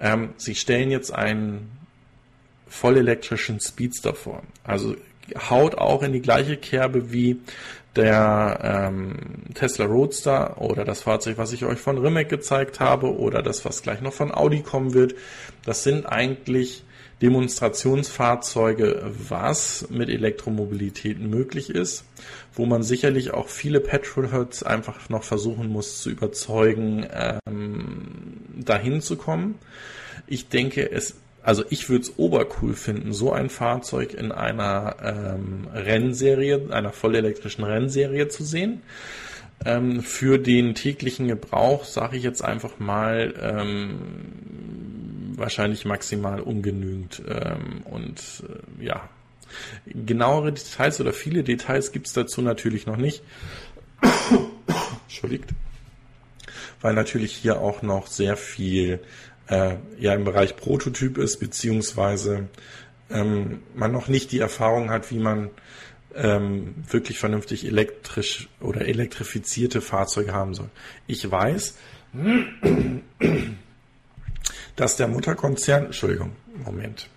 [0.00, 1.70] Ähm, sie stellen jetzt einen
[2.68, 4.42] vollelektrischen Speedster vor.
[4.64, 4.96] Also
[5.50, 7.40] haut auch in die gleiche Kerbe wie
[7.96, 9.16] der ähm,
[9.54, 13.82] Tesla Roadster oder das Fahrzeug, was ich euch von Rimac gezeigt habe oder das, was
[13.82, 15.14] gleich noch von Audi kommen wird.
[15.64, 16.82] Das sind eigentlich
[17.24, 22.04] Demonstrationsfahrzeuge, was mit Elektromobilität möglich ist,
[22.52, 27.06] wo man sicherlich auch viele Petrolheads einfach noch versuchen muss zu überzeugen,
[27.46, 29.54] ähm, dahin zu kommen.
[30.26, 35.68] Ich denke, es also ich würde es obercool finden, so ein Fahrzeug in einer ähm,
[35.74, 38.80] Rennserie, einer vollelektrischen Rennserie zu sehen.
[39.64, 43.98] Ähm, für den täglichen Gebrauch sage ich jetzt einfach mal ähm,
[45.36, 47.22] wahrscheinlich maximal ungenügend.
[47.28, 48.44] Ähm, und
[48.78, 49.08] äh, ja,
[49.86, 53.22] genauere Details oder viele Details gibt es dazu natürlich noch nicht.
[55.04, 55.50] Entschuldigt.
[56.80, 59.00] Weil natürlich hier auch noch sehr viel
[59.48, 62.48] äh, ja im Bereich Prototyp ist, beziehungsweise
[63.10, 65.50] ähm, man noch nicht die Erfahrung hat, wie man
[66.14, 70.70] ähm, wirklich vernünftig elektrisch oder elektrifizierte Fahrzeuge haben soll.
[71.06, 71.76] Ich weiß,
[74.76, 76.32] dass der Mutterkonzern, Entschuldigung,
[76.64, 77.08] Moment.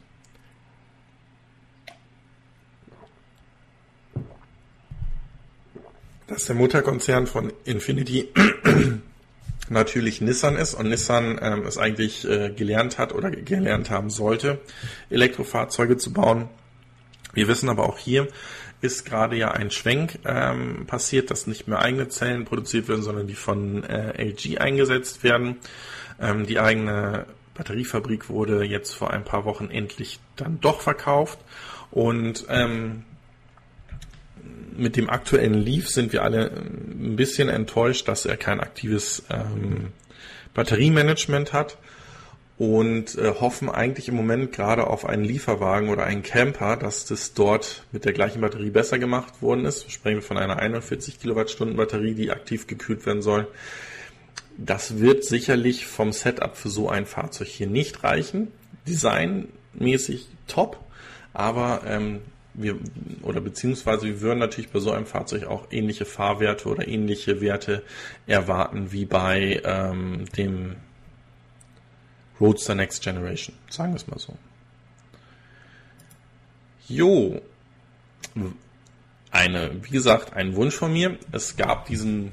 [6.28, 8.30] Dass der Mutterkonzern von Infinity
[9.70, 14.60] natürlich Nissan ist und Nissan ähm, es eigentlich äh, gelernt hat oder gelernt haben sollte,
[15.10, 16.50] Elektrofahrzeuge zu bauen.
[17.34, 18.28] Wir wissen aber auch hier,
[18.82, 23.28] ist gerade ja ein Schwenk ähm, passiert, dass nicht mehr eigene Zellen produziert werden, sondern
[23.28, 25.58] die von äh, LG eingesetzt werden.
[26.20, 27.26] Ähm, die eigene
[27.58, 31.40] Batteriefabrik wurde jetzt vor ein paar Wochen endlich dann doch verkauft
[31.92, 33.04] und ähm,
[34.76, 39.88] mit dem aktuellen Leaf sind wir alle ein bisschen enttäuscht, dass er kein aktives ähm,
[40.54, 41.78] Batteriemanagement hat
[42.58, 47.34] und äh, hoffen eigentlich im Moment gerade auf einen Lieferwagen oder einen Camper, dass das
[47.34, 49.86] dort mit der gleichen Batterie besser gemacht worden ist.
[49.86, 53.48] Wir sprechen von einer 41 Kilowattstunden Batterie, die aktiv gekühlt werden soll.
[54.58, 58.50] Das wird sicherlich vom Setup für so ein Fahrzeug hier nicht reichen.
[58.88, 60.80] Designmäßig top,
[61.34, 62.22] aber ähm,
[62.54, 62.78] wir
[63.22, 67.84] oder beziehungsweise wir würden natürlich bei so einem Fahrzeug auch ähnliche Fahrwerte oder ähnliche Werte
[68.26, 70.76] erwarten wie bei ähm, dem
[72.40, 73.56] Roadster Next Generation.
[73.70, 74.36] Sagen wir es mal so.
[76.88, 77.42] Jo.
[79.32, 81.18] Eine, wie gesagt, ein Wunsch von mir.
[81.32, 82.32] Es gab diesen,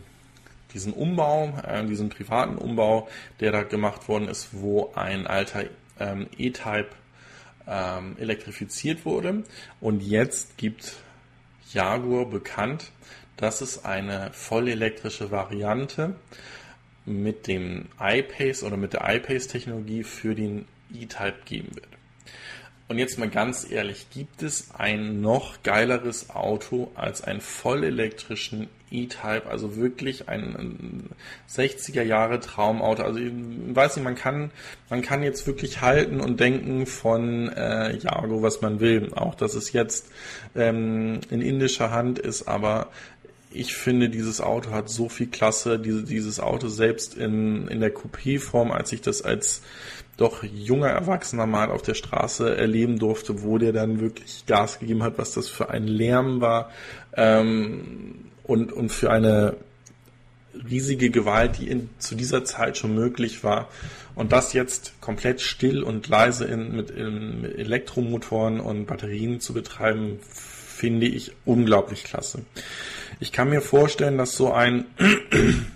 [0.75, 3.09] diesen Umbau, äh, diesen privaten Umbau,
[3.41, 5.65] der da gemacht worden ist, wo ein alter
[5.99, 6.89] ähm, E-Type
[7.67, 9.45] ähm, elektrifiziert wurde.
[9.81, 10.97] Und jetzt gibt
[11.73, 12.91] Jaguar bekannt,
[13.37, 16.15] dass es eine vollelektrische Variante
[17.07, 21.89] mit dem iPace oder mit der iPace-Technologie für den E-Type geben wird.
[22.87, 29.47] Und jetzt mal ganz ehrlich, gibt es ein noch geileres Auto als einen vollelektrischen E-Type,
[29.49, 31.11] also wirklich ein
[31.51, 33.03] 60er Jahre Traumauto.
[33.03, 34.51] Also ich weiß nicht, man kann,
[34.89, 39.13] man kann jetzt wirklich halten und denken von äh, Jago, was man will.
[39.15, 40.07] Auch dass es jetzt
[40.55, 42.89] ähm, in indischer Hand ist, aber
[43.51, 45.79] ich finde, dieses Auto hat so viel Klasse.
[45.79, 49.63] Diese, dieses Auto selbst in, in der Coupé-Form, als ich das als
[50.17, 55.03] doch junger Erwachsener mal auf der Straße erleben durfte, wo der dann wirklich Gas gegeben
[55.03, 56.71] hat, was das für ein Lärm war
[57.17, 59.57] ähm, und, und für eine
[60.71, 63.69] riesige Gewalt, die in, zu dieser Zeit schon möglich war.
[64.15, 70.21] Und das jetzt komplett still und leise in, mit, in, Elektromotoren und Batterien zu betreiben,
[70.23, 72.43] finde ich unglaublich klasse.
[73.19, 74.85] Ich kann mir vorstellen, dass so ein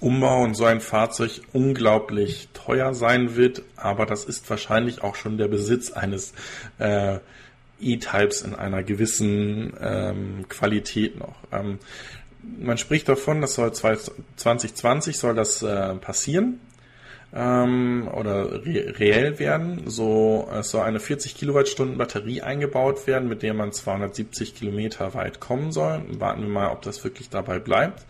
[0.00, 5.38] Umbau und so ein Fahrzeug unglaublich teuer sein wird, aber das ist wahrscheinlich auch schon
[5.38, 6.34] der Besitz eines
[6.78, 7.18] äh,
[7.80, 11.36] E-Types in einer gewissen ähm, Qualität noch.
[11.52, 11.78] Ähm,
[12.42, 16.60] man spricht davon, das soll 2020 soll das äh, passieren
[17.34, 19.82] ähm, oder re reell werden.
[19.86, 25.40] So, es soll eine 40 Kilowattstunden Batterie eingebaut werden, mit der man 270 Kilometer weit
[25.40, 26.02] kommen soll.
[26.18, 28.06] Warten wir mal, ob das wirklich dabei bleibt.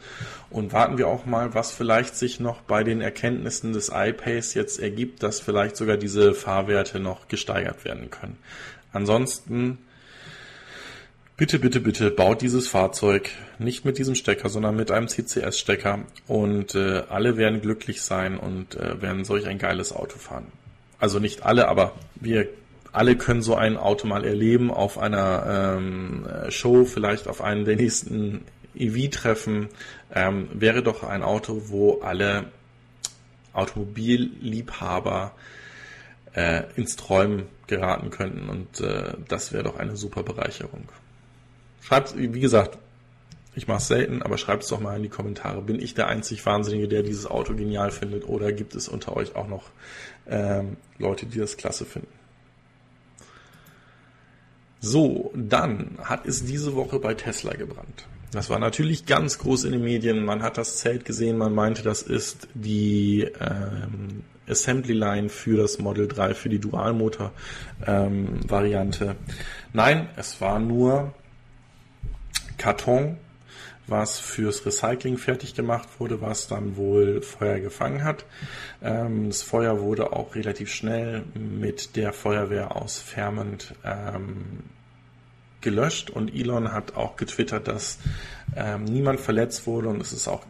[0.51, 4.79] Und warten wir auch mal, was vielleicht sich noch bei den Erkenntnissen des iPace jetzt
[4.79, 8.39] ergibt, dass vielleicht sogar diese Fahrwerte noch gesteigert werden können.
[8.99, 9.79] Ansonsten
[11.37, 13.31] Bitte, bitte, bitte baut dieses Fahrzeug
[13.61, 18.75] nicht mit diesem Stecker, sondern mit einem CCS-Stecker und äh, alle werden glücklich sein und
[18.75, 20.49] äh, werden solch ein geiles Auto fahren.
[20.99, 22.49] Also nicht alle, aber wir
[22.91, 27.77] alle können so ein Auto mal erleben auf einer ähm, Show, vielleicht auf einem der
[27.77, 28.41] nächsten
[28.75, 29.69] EV-Treffen.
[30.13, 32.47] Ähm, wäre doch ein Auto, wo alle
[33.53, 35.58] Automobilliebhaber äh,
[36.77, 40.89] ins Träumen geraten könnten und äh, das wäre doch eine super Bereicherung.
[41.81, 42.79] Schreibt, wie gesagt,
[43.55, 45.63] ich mache es selten, aber schreibt es doch mal in die Kommentare.
[45.63, 48.29] Bin ich der einzig Wahnsinnige, der dieses Auto genial findet?
[48.29, 49.65] Oder gibt es unter euch auch noch
[50.29, 52.13] ähm, Leute, die das klasse finden?
[54.81, 58.07] So, dann hat es diese Woche bei Tesla gebrannt.
[58.31, 60.25] Das war natürlich ganz groß in den Medien.
[60.25, 65.79] Man hat das Zelt gesehen, man meinte, das ist die ähm, Assembly Line für das
[65.79, 69.05] Model 3, für die Dualmotor-Variante.
[69.05, 69.17] Ähm,
[69.73, 71.15] Nein, es war nur
[72.57, 73.19] Karton,
[73.87, 78.27] was fürs Recycling fertig gemacht wurde, was dann wohl Feuer gefangen hat.
[78.83, 84.65] Ähm, das Feuer wurde auch relativ schnell mit der Feuerwehr aus Fairmont ähm,
[85.61, 87.99] gelöscht und Elon hat auch getwittert, dass
[88.57, 90.45] ähm, niemand verletzt wurde und es ist auch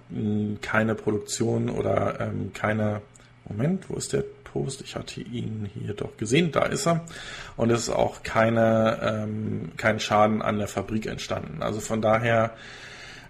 [0.60, 3.00] keine Produktion oder ähm, keine
[3.48, 4.82] Moment, wo ist der Post.
[4.82, 7.04] Ich hatte ihn hier doch gesehen, da ist er.
[7.56, 11.62] Und es ist auch keine, ähm, kein Schaden an der Fabrik entstanden.
[11.62, 12.52] Also von daher,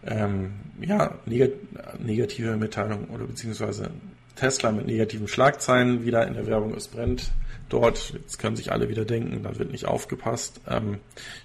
[0.07, 1.53] ähm, ja, neg
[1.99, 3.91] negative Mitteilung oder beziehungsweise
[4.37, 7.33] Tesla mit negativen Schlagzeilen wieder in der Werbung, es brennt
[7.69, 8.13] dort.
[8.13, 10.61] Jetzt können sich alle wieder denken, da wird nicht aufgepasst.
[10.69, 10.99] Ähm,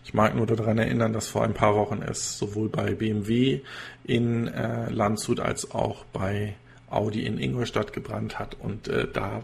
[0.05, 3.61] ich mag nur daran erinnern, dass vor ein paar Wochen es sowohl bei BMW
[4.03, 6.55] in äh, Landshut als auch bei
[6.93, 9.43] Audi in Ingolstadt gebrannt hat und äh, da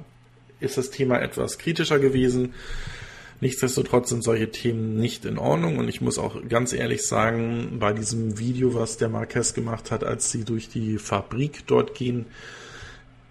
[0.60, 2.54] ist das Thema etwas kritischer gewesen.
[3.42, 7.94] Nichtsdestotrotz sind solche Themen nicht in Ordnung und ich muss auch ganz ehrlich sagen, bei
[7.94, 12.26] diesem Video, was der Marquez gemacht hat, als sie durch die Fabrik dort gehen,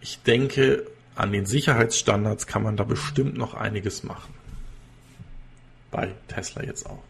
[0.01, 4.33] ich denke, an den Sicherheitsstandards kann man da bestimmt noch einiges machen.
[5.91, 7.03] Bei Tesla jetzt auch.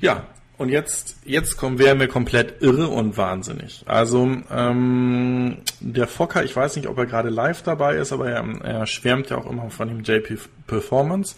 [0.00, 0.26] Ja,
[0.58, 3.82] und jetzt, jetzt kommen, wären wir komplett irre und wahnsinnig.
[3.86, 8.44] Also ähm, der Fokker, ich weiß nicht, ob er gerade live dabei ist, aber er,
[8.62, 11.36] er schwärmt ja auch immer von dem JP Performance.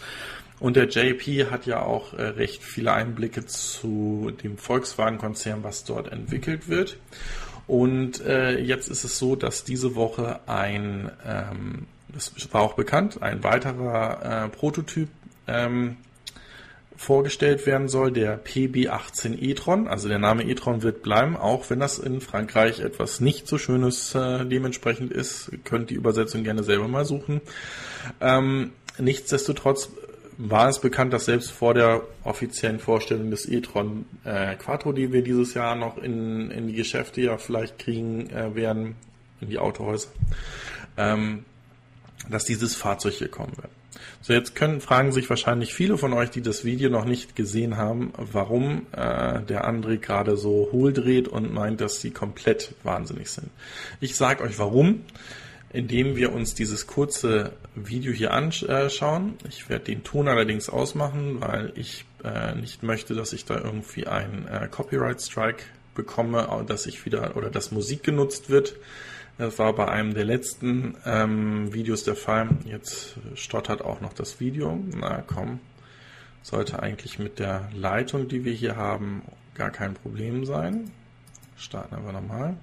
[0.60, 6.10] Und der JP hat ja auch äh, recht viele Einblicke zu dem Volkswagen-Konzern, was dort
[6.10, 6.96] entwickelt wird.
[7.66, 13.22] Und äh, jetzt ist es so, dass diese Woche ein, ähm, das war auch bekannt,
[13.22, 15.08] ein weiterer äh, Prototyp
[15.46, 15.96] ähm,
[16.98, 19.86] vorgestellt werden soll, der PB18 e-tron.
[19.86, 24.14] Also der Name e-tron wird bleiben, auch wenn das in Frankreich etwas nicht so schönes
[24.16, 25.50] äh, dementsprechend ist.
[25.64, 27.40] Könnt die Übersetzung gerne selber mal suchen.
[28.20, 29.90] Ähm, nichtsdestotrotz
[30.38, 35.22] war es bekannt, dass selbst vor der offiziellen Vorstellung des e-tron äh, Quattro, die wir
[35.22, 38.96] dieses Jahr noch in, in die Geschäfte ja vielleicht kriegen äh, werden,
[39.40, 40.08] in die Autohäuser,
[40.96, 41.44] ähm,
[42.28, 43.70] dass dieses Fahrzeug hier kommen wird.
[44.20, 47.76] So, jetzt können, fragen sich wahrscheinlich viele von euch, die das Video noch nicht gesehen
[47.76, 53.30] haben, warum äh, der André gerade so hohl dreht und meint, dass sie komplett wahnsinnig
[53.30, 53.50] sind.
[54.00, 55.04] Ich sage euch warum
[55.72, 59.34] indem wir uns dieses kurze Video hier anschauen.
[59.48, 64.06] Ich werde den Ton allerdings ausmachen, weil ich äh, nicht möchte, dass ich da irgendwie
[64.06, 68.76] einen äh, Copyright Strike bekomme, dass ich wieder oder dass Musik genutzt wird.
[69.38, 72.48] Das war bei einem der letzten ähm, Videos der Fall.
[72.64, 74.82] Jetzt stottert auch noch das Video.
[74.96, 75.60] Na komm,
[76.42, 79.22] sollte eigentlich mit der Leitung, die wir hier haben,
[79.54, 80.90] gar kein Problem sein.
[81.56, 82.56] Starten wir nochmal.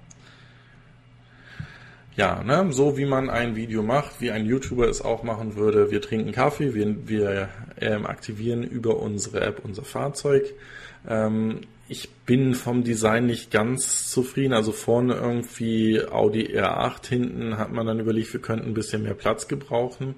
[2.14, 5.90] Ja, ne, so wie man ein Video macht, wie ein YouTuber es auch machen würde.
[5.90, 7.48] Wir trinken Kaffee, wir, wir
[7.80, 10.44] ähm, aktivieren über unsere App unser Fahrzeug.
[11.08, 14.52] Ähm, ich bin vom Design nicht ganz zufrieden.
[14.52, 19.14] Also vorne irgendwie Audi R8, hinten hat man dann überlegt, wir könnten ein bisschen mehr
[19.14, 20.14] Platz gebrauchen.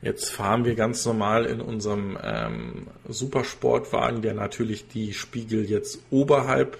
[0.00, 6.78] Jetzt fahren wir ganz normal in unserem ähm, Supersportwagen, der natürlich die Spiegel jetzt oberhalb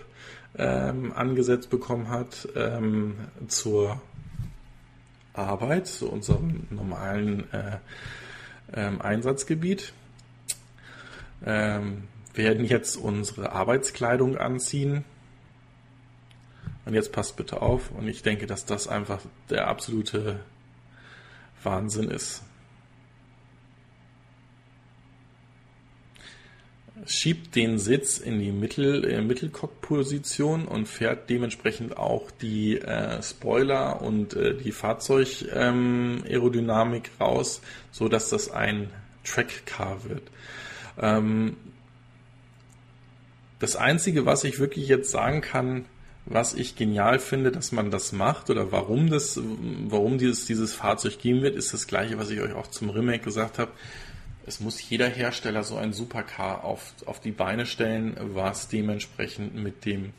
[0.57, 3.15] ähm, angesetzt bekommen hat, ähm,
[3.49, 4.01] zur
[5.35, 7.79] Arbeit, zu unserem normalen äh,
[8.75, 9.93] ähm, Einsatzgebiet.
[11.45, 12.05] Ähm,
[12.35, 15.05] werden jetzt unsere Arbeitskleidung anziehen.
[16.85, 17.91] Und jetzt passt bitte auf.
[17.91, 19.21] Und ich denke, dass das einfach
[19.51, 20.41] der absolute
[21.63, 22.43] Wahnsinn ist.
[27.07, 34.03] schiebt den Sitz in die Mittel, äh, Mittelcock-Position und fährt dementsprechend auch die äh, Spoiler
[34.03, 38.91] und äh, die Fahrzeugaerodynamik ähm, raus, so dass das ein
[39.25, 40.23] Track-Car wird.
[41.01, 41.57] Ähm,
[43.63, 45.85] das einzige, was ich wirklich jetzt sagen kann,
[46.27, 49.41] was ich genial finde, dass man das macht oder warum das,
[49.89, 53.23] warum dieses, dieses Fahrzeug geben wird, ist das gleiche, was ich euch auch zum Remake
[53.23, 53.71] gesagt habe.
[54.47, 59.85] Es muss jeder Hersteller so ein Supercar auf, auf die Beine stellen, was dementsprechend mit
[59.85, 60.13] dem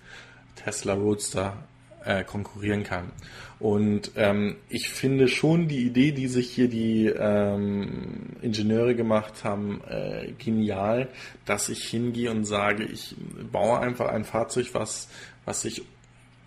[0.56, 1.58] Tesla Roadster
[2.06, 3.12] äh, konkurrieren kann.
[3.60, 9.82] Und ähm, ich finde schon die Idee, die sich hier die ähm, Ingenieure gemacht haben,
[9.88, 11.08] äh, genial,
[11.46, 13.16] dass ich hingehe und sage, ich
[13.52, 15.08] baue einfach ein Fahrzeug, was,
[15.46, 15.84] was sich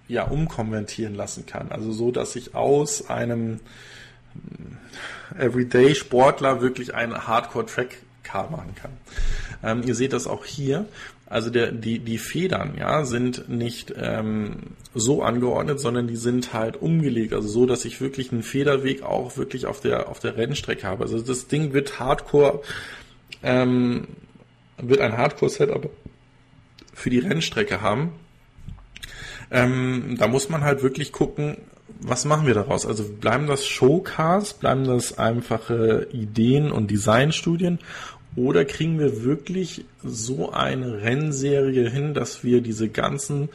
[0.09, 1.73] ja umkonvertieren lassen kann.
[1.73, 3.61] Also so, dass ich aus einem
[5.39, 8.93] Everyday-Sportler wirklich ein Hardcore-Track-Car machen kann.
[9.63, 10.87] Ähm, ihr seht das auch hier.
[11.29, 14.59] Also der, die, die Federn ja, sind nicht ähm,
[14.95, 17.33] so angeordnet, sondern die sind halt umgelegt.
[17.33, 21.03] Also so, dass ich wirklich einen Federweg auch wirklich auf der, auf der Rennstrecke habe.
[21.03, 22.63] Also das Ding wird Hardcore,
[23.43, 24.07] ähm,
[24.79, 25.91] wird ein Hardcore-Setup
[26.95, 28.13] für die Rennstrecke haben.
[29.51, 31.57] Ähm, da muss man halt wirklich gucken,
[32.01, 32.87] was machen wir daraus?
[32.87, 37.79] Also bleiben das Showcars, bleiben das einfache Ideen und Designstudien
[38.37, 43.49] oder kriegen wir wirklich so eine Rennserie hin, dass wir diese ganzen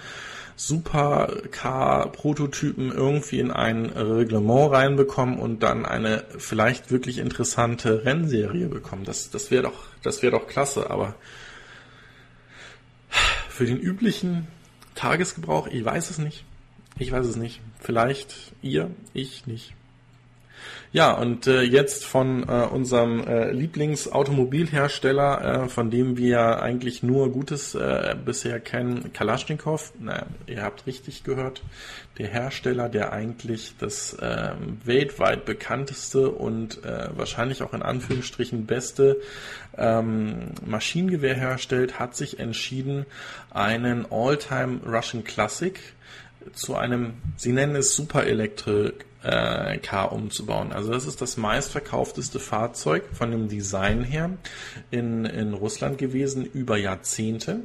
[0.56, 9.06] Supercar-Prototypen irgendwie in ein Reglement reinbekommen und dann eine vielleicht wirklich interessante Rennserie bekommen.
[9.06, 11.16] Das, das wäre doch, das wäre doch klasse, aber
[13.50, 14.48] für den üblichen
[14.96, 16.46] Tagesgebrauch, ich weiß es nicht.
[17.00, 17.62] Ich weiß es nicht.
[17.80, 19.74] Vielleicht ihr, ich nicht.
[20.94, 27.32] Ja, und äh, jetzt von äh, unserem äh, Lieblingsautomobilhersteller, äh, von dem wir eigentlich nur
[27.32, 29.94] Gutes äh, bisher kennen, Kalaschnikow.
[30.00, 31.62] Na, ihr habt richtig gehört.
[32.18, 34.52] Der Hersteller, der eigentlich das äh,
[34.84, 39.22] weltweit bekannteste und äh, wahrscheinlich auch in Anführungsstrichen beste
[39.78, 43.06] ähm, Maschinengewehr herstellt, hat sich entschieden,
[43.50, 45.80] einen All-Time Russian Classic
[46.54, 50.72] zu einem, sie nennen es Super Elektrik äh, Car umzubauen.
[50.74, 54.32] Also das ist das meistverkaufteste Fahrzeug von dem Design her
[54.90, 57.62] in, in Russland gewesen über Jahrzehnte.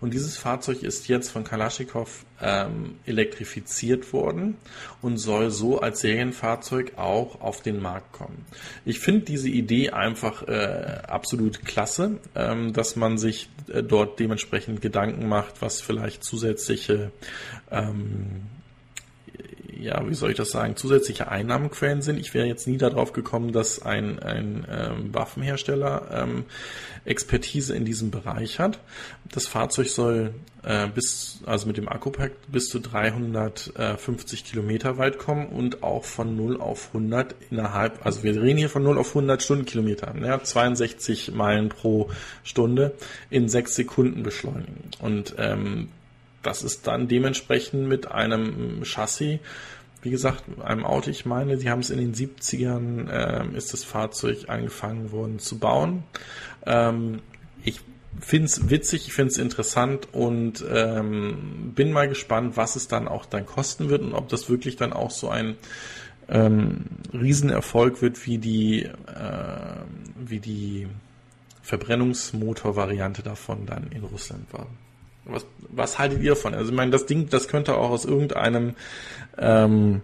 [0.00, 4.56] Und dieses Fahrzeug ist jetzt von Kalaschnikow ähm, elektrifiziert worden
[5.02, 8.44] und soll so als Serienfahrzeug auch auf den Markt kommen.
[8.84, 14.80] Ich finde diese Idee einfach äh, absolut klasse, ähm, dass man sich äh, dort dementsprechend
[14.80, 17.12] Gedanken macht, was vielleicht zusätzliche
[17.70, 18.42] ähm,
[19.78, 22.18] ja, wie soll ich das sagen, zusätzliche Einnahmenquellen sind.
[22.18, 26.44] Ich wäre jetzt nie darauf gekommen, dass ein, ein ähm, Waffenhersteller ähm,
[27.04, 28.80] Expertise in diesem Bereich hat.
[29.32, 35.46] Das Fahrzeug soll äh, bis, also mit dem Akkupack bis zu 350 Kilometer weit kommen
[35.46, 39.42] und auch von 0 auf 100 innerhalb, also wir reden hier von 0 auf 100
[39.42, 42.10] Stundenkilometer, ja, 62 Meilen pro
[42.42, 42.94] Stunde
[43.30, 44.90] in 6 Sekunden beschleunigen.
[45.00, 45.88] Und ähm,
[46.46, 49.40] das ist dann dementsprechend mit einem Chassis,
[50.02, 53.82] wie gesagt, einem Auto, ich meine, sie haben es in den 70ern, äh, ist das
[53.82, 56.04] Fahrzeug angefangen worden zu bauen.
[56.64, 57.20] Ähm,
[57.64, 57.80] ich
[58.20, 63.08] finde es witzig, ich finde es interessant und ähm, bin mal gespannt, was es dann
[63.08, 65.56] auch dann kosten wird und ob das wirklich dann auch so ein
[66.28, 68.90] ähm, Riesenerfolg wird, wie die, äh,
[70.24, 70.86] wie die
[71.62, 74.68] Verbrennungsmotor-Variante davon dann in Russland war.
[75.26, 76.54] Was, was haltet ihr davon?
[76.54, 78.74] Also ich meine, das Ding, das könnte auch aus irgendeinem
[79.38, 80.02] ähm,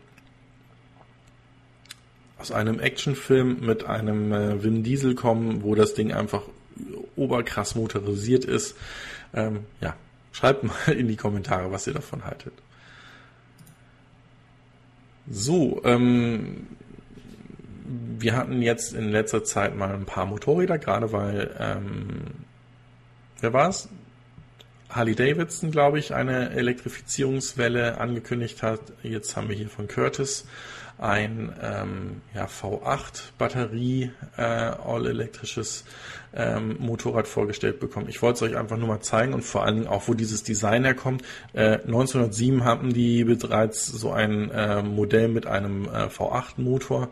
[2.38, 6.42] aus einem Actionfilm mit einem äh, Vin Diesel kommen, wo das Ding einfach
[7.14, 8.76] oberkrass motorisiert ist.
[9.32, 9.94] Ähm, ja,
[10.32, 12.54] schreibt mal in die Kommentare, was ihr davon haltet.
[15.30, 16.66] So, ähm,
[18.18, 22.22] wir hatten jetzt in letzter Zeit mal ein paar Motorräder, gerade weil, ähm,
[23.40, 23.88] wer war es?
[24.92, 28.80] Harley Davidson, glaube ich, eine Elektrifizierungswelle angekündigt hat.
[29.02, 30.44] Jetzt haben wir hier von Curtis
[30.98, 35.84] ein ähm, ja, V8 Batterie äh, all-elektrisches
[36.34, 38.08] ähm, Motorrad vorgestellt bekommen.
[38.08, 40.44] Ich wollte es euch einfach nur mal zeigen und vor allen Dingen auch, wo dieses
[40.44, 41.22] Design herkommt.
[41.54, 47.08] Äh, 1907 hatten die bereits so ein äh, Modell mit einem äh, V8 Motor.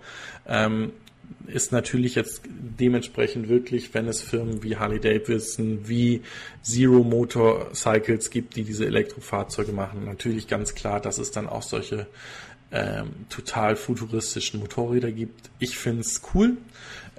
[0.47, 0.93] Ähm,
[1.47, 6.23] ist natürlich jetzt dementsprechend wirklich, wenn es Firmen wie Harley Davidson, wie
[6.63, 12.07] Zero Motorcycles gibt, die diese Elektrofahrzeuge machen, natürlich ganz klar, dass es dann auch solche
[12.73, 15.51] ähm, total futuristischen Motorräder gibt.
[15.59, 16.57] Ich finde es cool.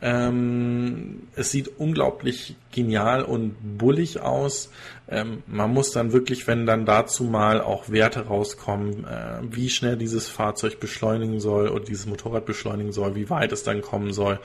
[0.04, 4.72] Ähm, es sieht unglaublich genial und bullig aus.
[5.08, 9.98] Ähm, man muss dann wirklich, wenn dann dazu mal auch Werte rauskommen, äh, wie schnell
[9.98, 14.40] dieses Fahrzeug beschleunigen soll oder dieses Motorrad beschleunigen soll, wie weit es dann kommen soll,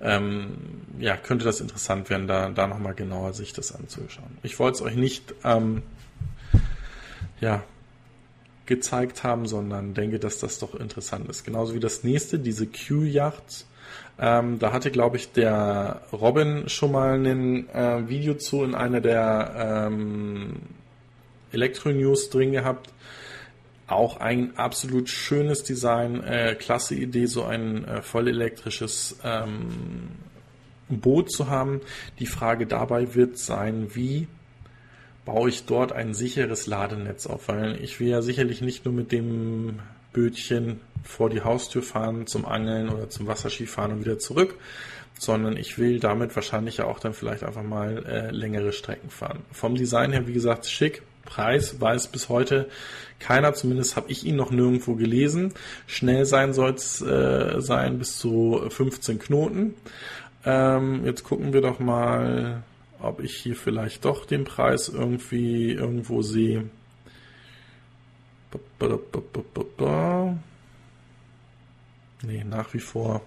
[0.00, 0.56] ähm,
[0.98, 4.38] ja, könnte das interessant werden, da, da nochmal genauer sich das anzuschauen.
[4.42, 5.82] Ich wollte es euch nicht, ähm,
[7.40, 7.62] ja,
[8.64, 11.44] gezeigt haben, sondern denke, dass das doch interessant ist.
[11.44, 13.66] Genauso wie das nächste, diese Q-Yacht
[14.18, 19.00] ähm, da hatte, glaube ich, der Robin schon mal ein äh, Video zu in einer
[19.00, 20.56] der ähm,
[21.52, 22.92] Elektro-News drin gehabt.
[23.86, 30.08] Auch ein absolut schönes Design, äh, klasse Idee, so ein äh, voll elektrisches ähm,
[30.88, 31.80] Boot zu haben.
[32.18, 34.28] Die Frage dabei wird sein, wie
[35.24, 37.48] baue ich dort ein sicheres Ladenetz auf?
[37.48, 39.80] Weil ich will ja sicherlich nicht nur mit dem
[40.16, 44.54] Bötchen vor die Haustür fahren zum Angeln oder zum Wasserskifahren und wieder zurück,
[45.18, 49.40] sondern ich will damit wahrscheinlich ja auch dann vielleicht einfach mal äh, längere Strecken fahren.
[49.52, 51.02] Vom Design her, wie gesagt, schick.
[51.26, 52.68] Preis weiß bis heute
[53.18, 55.52] keiner, zumindest habe ich ihn noch nirgendwo gelesen.
[55.86, 59.74] Schnell sein soll es äh, sein bis zu 15 Knoten.
[60.44, 62.62] Ähm, jetzt gucken wir doch mal,
[63.00, 66.70] ob ich hier vielleicht doch den Preis irgendwie irgendwo sehe.
[72.22, 73.22] Nee, nach wie vor,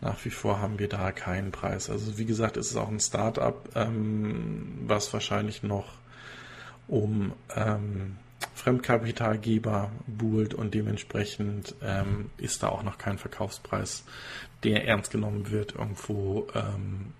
[0.00, 1.90] nach wie vor haben wir da keinen Preis.
[1.90, 5.92] Also wie gesagt, es ist auch ein Start-up, ähm, was wahrscheinlich noch
[6.88, 8.16] um ähm,
[8.54, 14.04] Fremdkapitalgeber buhlt und dementsprechend ähm, ist da auch noch kein Verkaufspreis,
[14.64, 17.12] der ernst genommen wird, irgendwo ähm,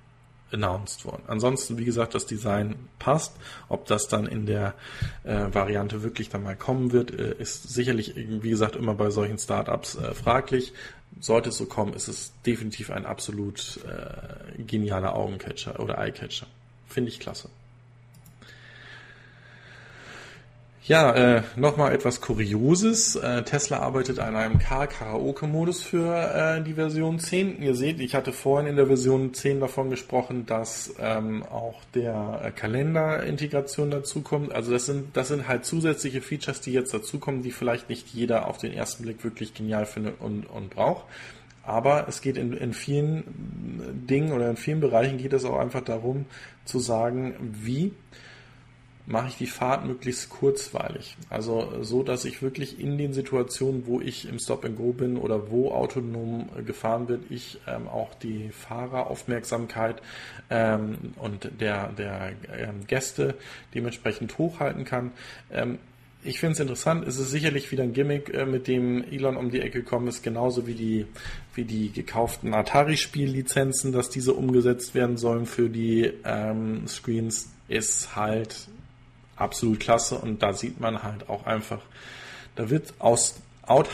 [0.52, 1.22] announced worden.
[1.26, 3.34] Ansonsten, wie gesagt, das Design passt.
[3.68, 4.74] Ob das dann in der
[5.24, 9.38] äh, Variante wirklich dann mal kommen wird, äh, ist sicherlich, wie gesagt, immer bei solchen
[9.38, 10.72] Startups äh, fraglich.
[11.20, 16.46] Sollte es so kommen, ist es definitiv ein absolut äh, genialer Augencatcher oder Eyecatcher.
[16.86, 17.48] Finde ich klasse.
[20.84, 23.14] Ja, äh, nochmal etwas Kurioses.
[23.14, 27.62] Äh, Tesla arbeitet an einem Car-Karaoke-Modus für äh, die Version 10.
[27.62, 32.40] Ihr seht, ich hatte vorhin in der Version 10 davon gesprochen, dass ähm, auch der
[32.42, 34.52] äh, Kalender-Integration dazukommt.
[34.52, 38.48] Also das sind, das sind halt zusätzliche Features, die jetzt dazukommen, die vielleicht nicht jeder
[38.48, 41.04] auf den ersten Blick wirklich genial findet und, und braucht.
[41.62, 43.22] Aber es geht in, in vielen
[44.10, 46.26] Dingen oder in vielen Bereichen geht es auch einfach darum
[46.64, 47.92] zu sagen, wie
[49.06, 51.16] mache ich die Fahrt möglichst kurzweilig.
[51.28, 55.16] Also so, dass ich wirklich in den Situationen, wo ich im Stop and Go bin
[55.16, 60.00] oder wo autonom gefahren wird, ich ähm, auch die Fahreraufmerksamkeit
[60.50, 63.34] ähm, und der, der ähm, Gäste
[63.74, 65.10] dementsprechend hochhalten kann.
[65.50, 65.78] Ähm,
[66.24, 67.06] ich finde es interessant.
[67.06, 70.22] Es ist sicherlich wieder ein Gimmick, äh, mit dem Elon um die Ecke gekommen ist,
[70.22, 71.06] genauso wie die,
[71.54, 78.68] wie die gekauften Atari-Spiellizenzen, dass diese umgesetzt werden sollen für die ähm, Screens, ist halt
[79.36, 81.80] absolut klasse und da sieht man halt auch einfach,
[82.54, 83.88] da wird aus out,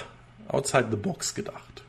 [0.49, 1.85] outside the box gedacht.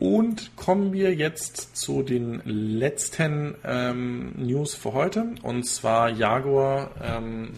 [0.00, 5.34] Und kommen wir jetzt zu den letzten ähm, News für heute.
[5.42, 7.50] Und zwar Jaguar ähm,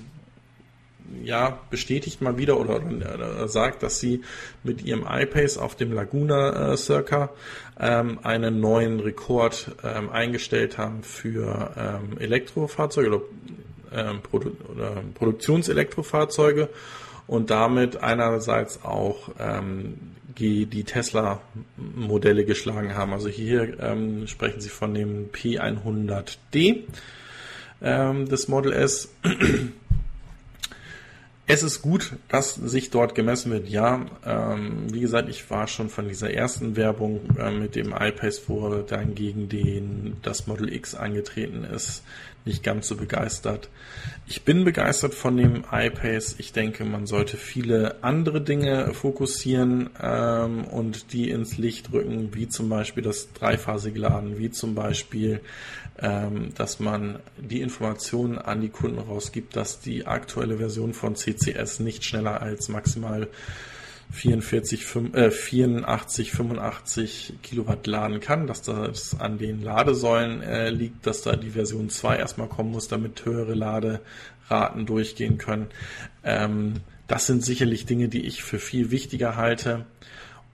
[1.22, 4.22] ja, bestätigt mal wieder oder, oder, sagt, dass sie
[4.64, 7.30] mit ihrem iPace auf dem Laguna äh, Circa
[7.78, 13.22] ähm, einen neuen Rekord ähm, eingestellt haben für ähm, Elektrofahrzeuge oder
[13.94, 16.68] ähm, Produ oder Produktionselektrofahrzeuge
[17.26, 19.94] und damit einerseits auch ähm,
[20.38, 23.12] die, Tesla-Modelle geschlagen haben.
[23.12, 26.84] Also hier ähm, sprechen Sie von dem P100D
[27.82, 29.12] ähm, des Model S.
[31.46, 33.68] Es ist gut, dass sich dort gemessen wird.
[33.68, 38.42] Ja, ähm, wie gesagt, ich war schon von dieser ersten Werbung äh, mit dem iPace,
[38.46, 42.04] wo dann gegen den das Model X angetreten ist,
[42.44, 43.68] nicht ganz so begeistert.
[44.26, 46.36] Ich bin begeistert von dem iPace.
[46.38, 52.48] Ich denke, man sollte viele andere Dinge fokussieren ähm, und die ins Licht rücken, wie
[52.48, 55.40] zum Beispiel das dreiphasige Laden, wie zum Beispiel,
[55.98, 61.80] ähm, dass man die Informationen an die Kunden rausgibt, dass die aktuelle Version von CCS
[61.80, 63.28] nicht schneller als maximal
[64.12, 71.06] 44, 5, äh, 84, 85 Kilowatt laden kann, dass das an den Ladesäulen äh, liegt,
[71.06, 75.68] dass da die Version 2 erstmal kommen muss, damit höhere Laderaten durchgehen können.
[76.24, 76.74] Ähm,
[77.08, 79.86] das sind sicherlich Dinge, die ich für viel wichtiger halte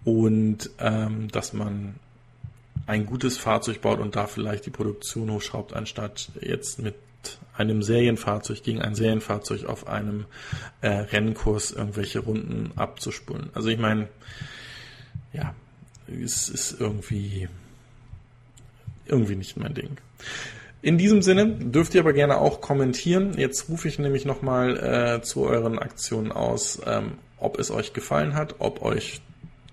[0.05, 1.97] und ähm, dass man
[2.87, 6.81] ein gutes Fahrzeug baut und da vielleicht die Produktion hochschraubt, anstatt jetzt
[7.57, 10.27] einem Serienfahrzeug gegen ein Serienfahrzeug auf einem
[10.81, 13.51] äh, Rennkurs irgendwelche Runden abzuspulen.
[13.55, 14.09] Also ich meine,
[15.33, 15.55] ja,
[16.07, 17.49] es ist irgendwie
[19.07, 19.97] irgendwie nicht mein Ding.
[20.81, 23.37] In diesem Sinne dürft ihr aber gerne auch kommentieren.
[23.37, 28.35] Jetzt rufe ich nämlich nochmal äh, zu euren Aktionen aus, ähm, ob es euch gefallen
[28.35, 29.21] hat, ob euch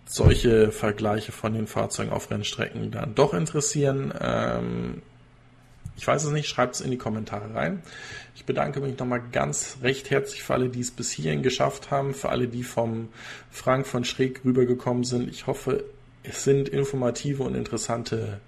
[0.05, 4.13] solche Vergleiche von den Fahrzeugen auf Rennstrecken dann doch interessieren.
[4.19, 5.01] Ähm,
[5.97, 7.81] ich weiß es nicht, schreibt es in die Kommentare rein.
[8.35, 12.13] Ich bedanke mich nochmal ganz recht herzlich für alle, die es bis hierhin geschafft haben,
[12.13, 13.09] für alle, die vom
[13.49, 15.29] Frank von Schräg rübergekommen sind.
[15.29, 15.85] Ich hoffe,
[16.23, 18.39] es sind informative und interessante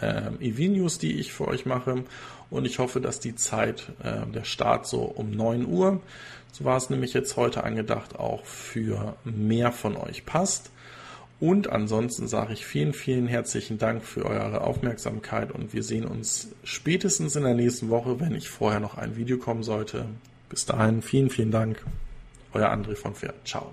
[0.00, 2.04] äh, EV-News, die ich für euch mache.
[2.50, 6.00] Und ich hoffe, dass die Zeit, äh, der Start so um 9 Uhr,
[6.52, 10.70] so war es nämlich jetzt heute angedacht, auch für mehr von euch passt.
[11.40, 16.48] Und ansonsten sage ich vielen, vielen herzlichen Dank für eure Aufmerksamkeit und wir sehen uns
[16.64, 20.06] spätestens in der nächsten Woche, wenn ich vorher noch ein Video kommen sollte.
[20.48, 21.84] Bis dahin, vielen, vielen Dank.
[22.52, 23.34] Euer André von Pferd.
[23.46, 23.72] Ciao.